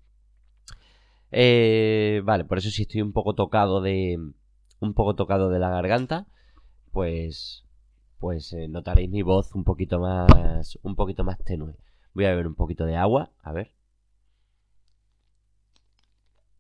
Eh, 1.32 2.22
vale, 2.24 2.46
por 2.46 2.60
eso 2.60 2.70
sí 2.70 2.84
estoy 2.84 3.02
un 3.02 3.12
poco 3.12 3.36
tocado 3.36 3.82
de. 3.82 4.18
Un 4.80 4.94
poco 4.94 5.16
tocado 5.16 5.50
de 5.50 5.60
la 5.60 5.70
garganta 5.70 6.28
pues 6.98 7.64
pues 8.18 8.54
eh, 8.54 8.68
notaréis 8.68 9.08
mi 9.12 9.22
voz 9.22 9.54
un 9.54 9.64
poquito 9.64 10.00
más 10.00 10.80
un 10.82 10.96
poquito 10.96 11.24
más 11.24 11.38
tenue. 11.38 11.76
Voy 12.16 12.26
a 12.26 12.32
beber 12.32 12.48
un 12.48 12.56
poquito 12.56 12.88
de 12.88 12.96
agua, 12.96 13.30
a 13.44 13.52
ver. 13.52 13.72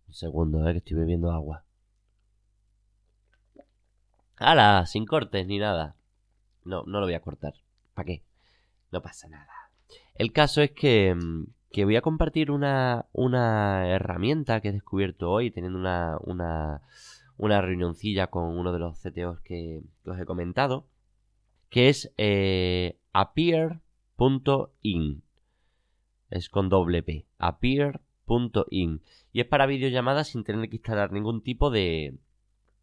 Un 0.08 0.14
segundo, 0.14 0.60
ver 0.60 0.74
que 0.74 0.78
estoy 0.78 0.98
bebiendo 0.98 1.32
agua. 1.32 1.64
¡Hala! 4.36 4.86
Sin 4.86 5.08
cortes 5.08 5.48
ni 5.48 5.58
nada. 5.58 5.96
No, 6.64 6.84
no 6.84 7.00
lo 7.00 7.08
voy 7.08 7.16
a 7.16 7.22
cortar. 7.22 7.56
¿Para 7.96 8.06
qué? 8.06 8.24
No 8.92 9.02
pasa 9.02 9.28
nada. 9.28 9.72
El 10.14 10.34
caso 10.34 10.62
es 10.62 10.70
que, 10.70 11.16
mm, 11.16 11.48
que 11.72 11.84
voy 11.84 11.96
a 11.96 12.04
compartir 12.04 12.52
una, 12.52 13.08
una 13.12 13.88
herramienta 13.90 14.62
que 14.62 14.70
he 14.70 14.72
descubierto 14.72 15.32
hoy, 15.32 15.50
teniendo 15.50 15.80
una, 15.80 16.20
una, 16.22 16.84
una 17.38 17.62
reunioncilla 17.62 18.28
con 18.28 18.58
uno 18.58 18.74
de 18.74 18.80
los 18.80 19.00
CTOs 19.00 19.40
que, 19.42 19.82
os 20.06 20.20
he 20.20 20.26
comentado, 20.26 20.88
que 21.70 21.90
es 21.90 22.14
eh, 22.18 22.98
appear.in. 23.14 23.82
Es 26.30 26.50
con 26.50 26.70
doble 26.70 27.04
P. 27.04 27.26
Appear.in. 27.38 29.02
Y 29.32 29.42
es 29.42 29.46
para 29.46 29.66
videollamadas 29.66 30.30
sin 30.30 30.44
tener 30.44 30.70
que 30.70 30.78
instalar 30.78 31.12
ningún 31.12 31.42
tipo 31.42 31.70
de. 31.70 32.18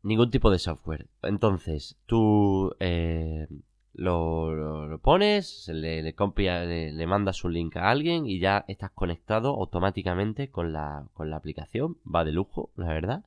ningún 0.03 0.31
tipo 0.31 0.51
de 0.51 0.59
software. 0.59 1.09
Entonces, 1.23 1.99
tú 2.07 2.75
eh, 2.81 3.49
lo, 3.93 4.99
pones, 5.03 5.69
le, 5.69 6.03
le, 6.03 6.15
le, 6.15 6.93
le, 6.93 7.07
mandas 7.07 7.45
un 7.45 7.53
link 7.53 7.77
a 7.77 7.91
alguien 7.91 8.27
y 8.27 8.39
ya 8.39 8.65
estás 8.69 8.91
conectado 8.93 9.51
automáticamente 9.51 10.51
con 10.51 10.73
la, 10.73 11.07
con 11.13 11.31
la 11.31 11.37
aplicación. 11.37 11.99
Va 12.07 12.25
de 12.25 12.33
lujo, 12.33 12.71
la 12.77 12.89
verdad. 12.89 13.25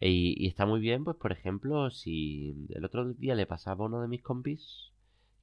Y, 0.00 0.46
está 0.46 0.64
muy 0.64 0.80
bien, 0.80 1.04
pues 1.04 1.16
por 1.16 1.32
ejemplo, 1.32 1.90
si 1.90 2.66
el 2.70 2.84
otro 2.84 3.12
día 3.12 3.34
le 3.34 3.46
pasaba 3.46 3.84
a 3.84 3.88
uno 3.88 4.00
de 4.00 4.08
mis 4.08 4.22
compis 4.22 4.92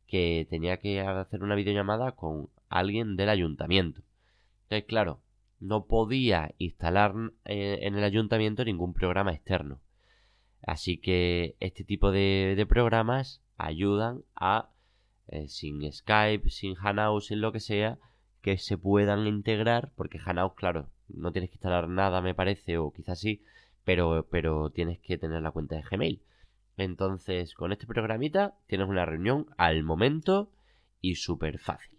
que 0.07 0.47
tenía 0.49 0.77
que 0.77 1.01
hacer 1.01 1.43
una 1.43 1.55
videollamada 1.55 2.13
con 2.13 2.49
alguien 2.69 3.15
del 3.17 3.29
ayuntamiento. 3.29 4.01
Entonces, 4.63 4.85
claro, 4.87 5.21
no 5.59 5.85
podía 5.85 6.55
instalar 6.57 7.13
eh, 7.45 7.79
en 7.81 7.95
el 7.95 8.03
ayuntamiento 8.03 8.65
ningún 8.65 8.93
programa 8.93 9.33
externo. 9.33 9.79
Así 10.63 10.97
que 10.97 11.55
este 11.59 11.83
tipo 11.83 12.11
de, 12.11 12.65
programas 12.67 13.41
ayudan 13.57 14.23
a, 14.35 14.69
eh, 15.27 15.47
sin 15.47 15.91
Skype, 15.91 16.49
sin 16.49 16.75
Hangouts, 16.75 17.27
sin 17.27 17.41
lo 17.41 17.51
que 17.51 17.59
sea, 17.59 17.99
que 18.41 18.57
se 18.57 18.77
puedan 18.77 19.27
integrar, 19.27 19.91
porque 19.95 20.19
Hangouts, 20.19 20.55
claro, 20.55 20.89
no 21.09 21.31
tienes 21.31 21.49
que 21.51 21.55
instalar 21.55 21.87
nada, 21.89 22.21
me 22.21 22.33
parece, 22.33 22.77
o 22.77 22.91
quizás 22.91 23.19
sí, 23.19 23.43
pero, 23.87 24.27
pero 24.29 24.69
tienes 24.69 24.99
que 24.99 25.17
tener 25.17 25.41
la 25.41 25.51
cuenta 25.51 25.77
de 25.77 25.83
Gmail. 25.89 26.21
Entonces, 26.75 27.53
con 27.53 27.71
este 27.71 27.87
programita 27.87 28.55
tienes 28.67 28.89
una 28.89 29.05
reunión 29.05 29.47
al 29.55 29.81
momento 29.83 30.51
y 30.99 31.15
súper 31.15 31.57
fácil. 31.57 31.97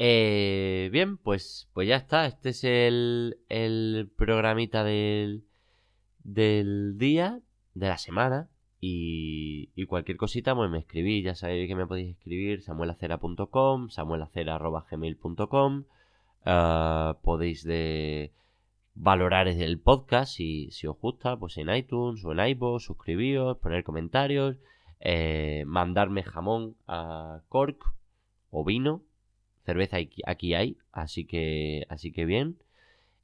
Eh, 0.00 0.88
bien, 0.90 1.16
pues, 1.16 1.70
pues 1.72 1.86
ya 1.86 1.94
está. 1.94 2.26
Este 2.26 2.48
es 2.48 2.64
el, 2.64 3.38
el 3.48 4.10
programita 4.16 4.82
del, 4.82 5.44
del 6.24 6.98
día, 6.98 7.38
de 7.74 7.86
la 7.86 7.98
semana. 7.98 8.48
Y, 8.80 9.70
y 9.76 9.86
cualquier 9.86 10.16
cosita, 10.16 10.56
pues 10.56 10.68
me 10.72 10.80
escribís. 10.80 11.24
Ya 11.24 11.36
sabéis 11.36 11.68
que 11.68 11.76
me 11.76 11.86
podéis 11.86 12.16
escribir 12.16 12.62
samuelacera.com, 12.62 13.90
samuelacera.gmail.com. 13.90 15.84
Ah, 16.44 17.16
podéis 17.22 17.62
de 17.62 18.32
valorar 18.96 19.46
el 19.46 19.78
podcast 19.78 20.32
si, 20.34 20.70
si 20.72 20.86
os 20.86 20.98
gusta, 20.98 21.36
pues 21.36 21.56
en 21.58 21.74
iTunes 21.74 22.24
o 22.24 22.32
en 22.32 22.48
iVoox, 22.48 22.82
suscribíos, 22.82 23.58
poner 23.58 23.84
comentarios, 23.84 24.56
eh, 25.00 25.64
mandarme 25.66 26.22
jamón 26.22 26.76
a 26.88 27.42
Cork 27.48 27.94
o 28.50 28.64
vino, 28.64 29.02
cerveza 29.64 29.98
aquí, 30.26 30.54
hay, 30.54 30.78
así 30.92 31.26
que, 31.26 31.86
así 31.88 32.12
que 32.12 32.24
bien. 32.24 32.58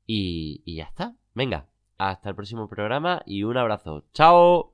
Y, 0.07 0.63
ya 0.67 0.85
está. 0.85 1.15
Venga, 1.35 1.69
hasta 1.97 2.29
el 2.29 2.35
próximo 2.35 2.69
programa 2.69 3.23
y 3.25 3.45
un 3.45 3.57
abrazo. 3.57 4.05
¡Chao! 4.13 4.73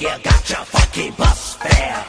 You 0.00 0.08
got 0.22 0.48
your 0.48 0.64
fucking 0.64 1.12
bus 1.12 1.56
fare. 1.56 2.04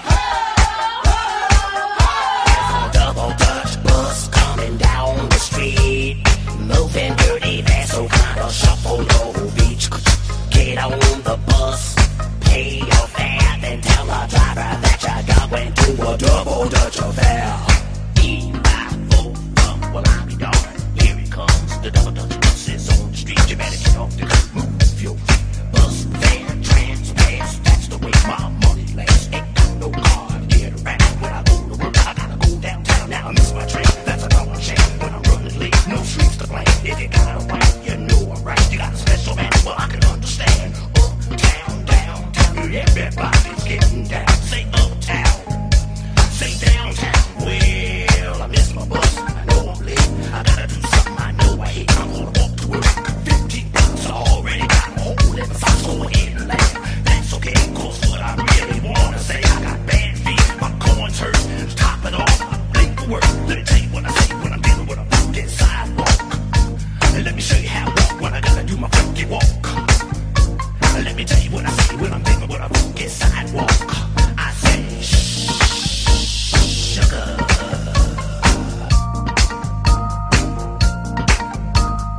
Double 2.94 3.34
Dutch 3.38 3.84
bus 3.84 4.28
coming 4.30 4.78
down 4.78 5.30
the 5.30 5.40
street, 5.40 6.24
moving 6.58 7.14
dirty, 7.16 7.64
so 7.86 8.08
kind 8.08 8.40
of 8.40 8.54
shuffle 8.54 8.98
low 8.98 9.34
beach. 9.58 9.90
Get 10.52 10.78
on 10.78 10.92
the 11.28 11.38
bus, 11.46 11.96
pay 12.40 12.78
your 12.78 13.08
fare, 13.16 13.58
then 13.62 13.82
tell 13.82 14.06
the 14.06 14.28
driver 14.30 14.72
that 14.84 15.00
you're 15.04 15.50
going 15.50 15.74
to 15.74 16.14
a 16.14 16.18
double 16.18 16.70
Dutch 16.70 16.98
affair. 16.98 17.21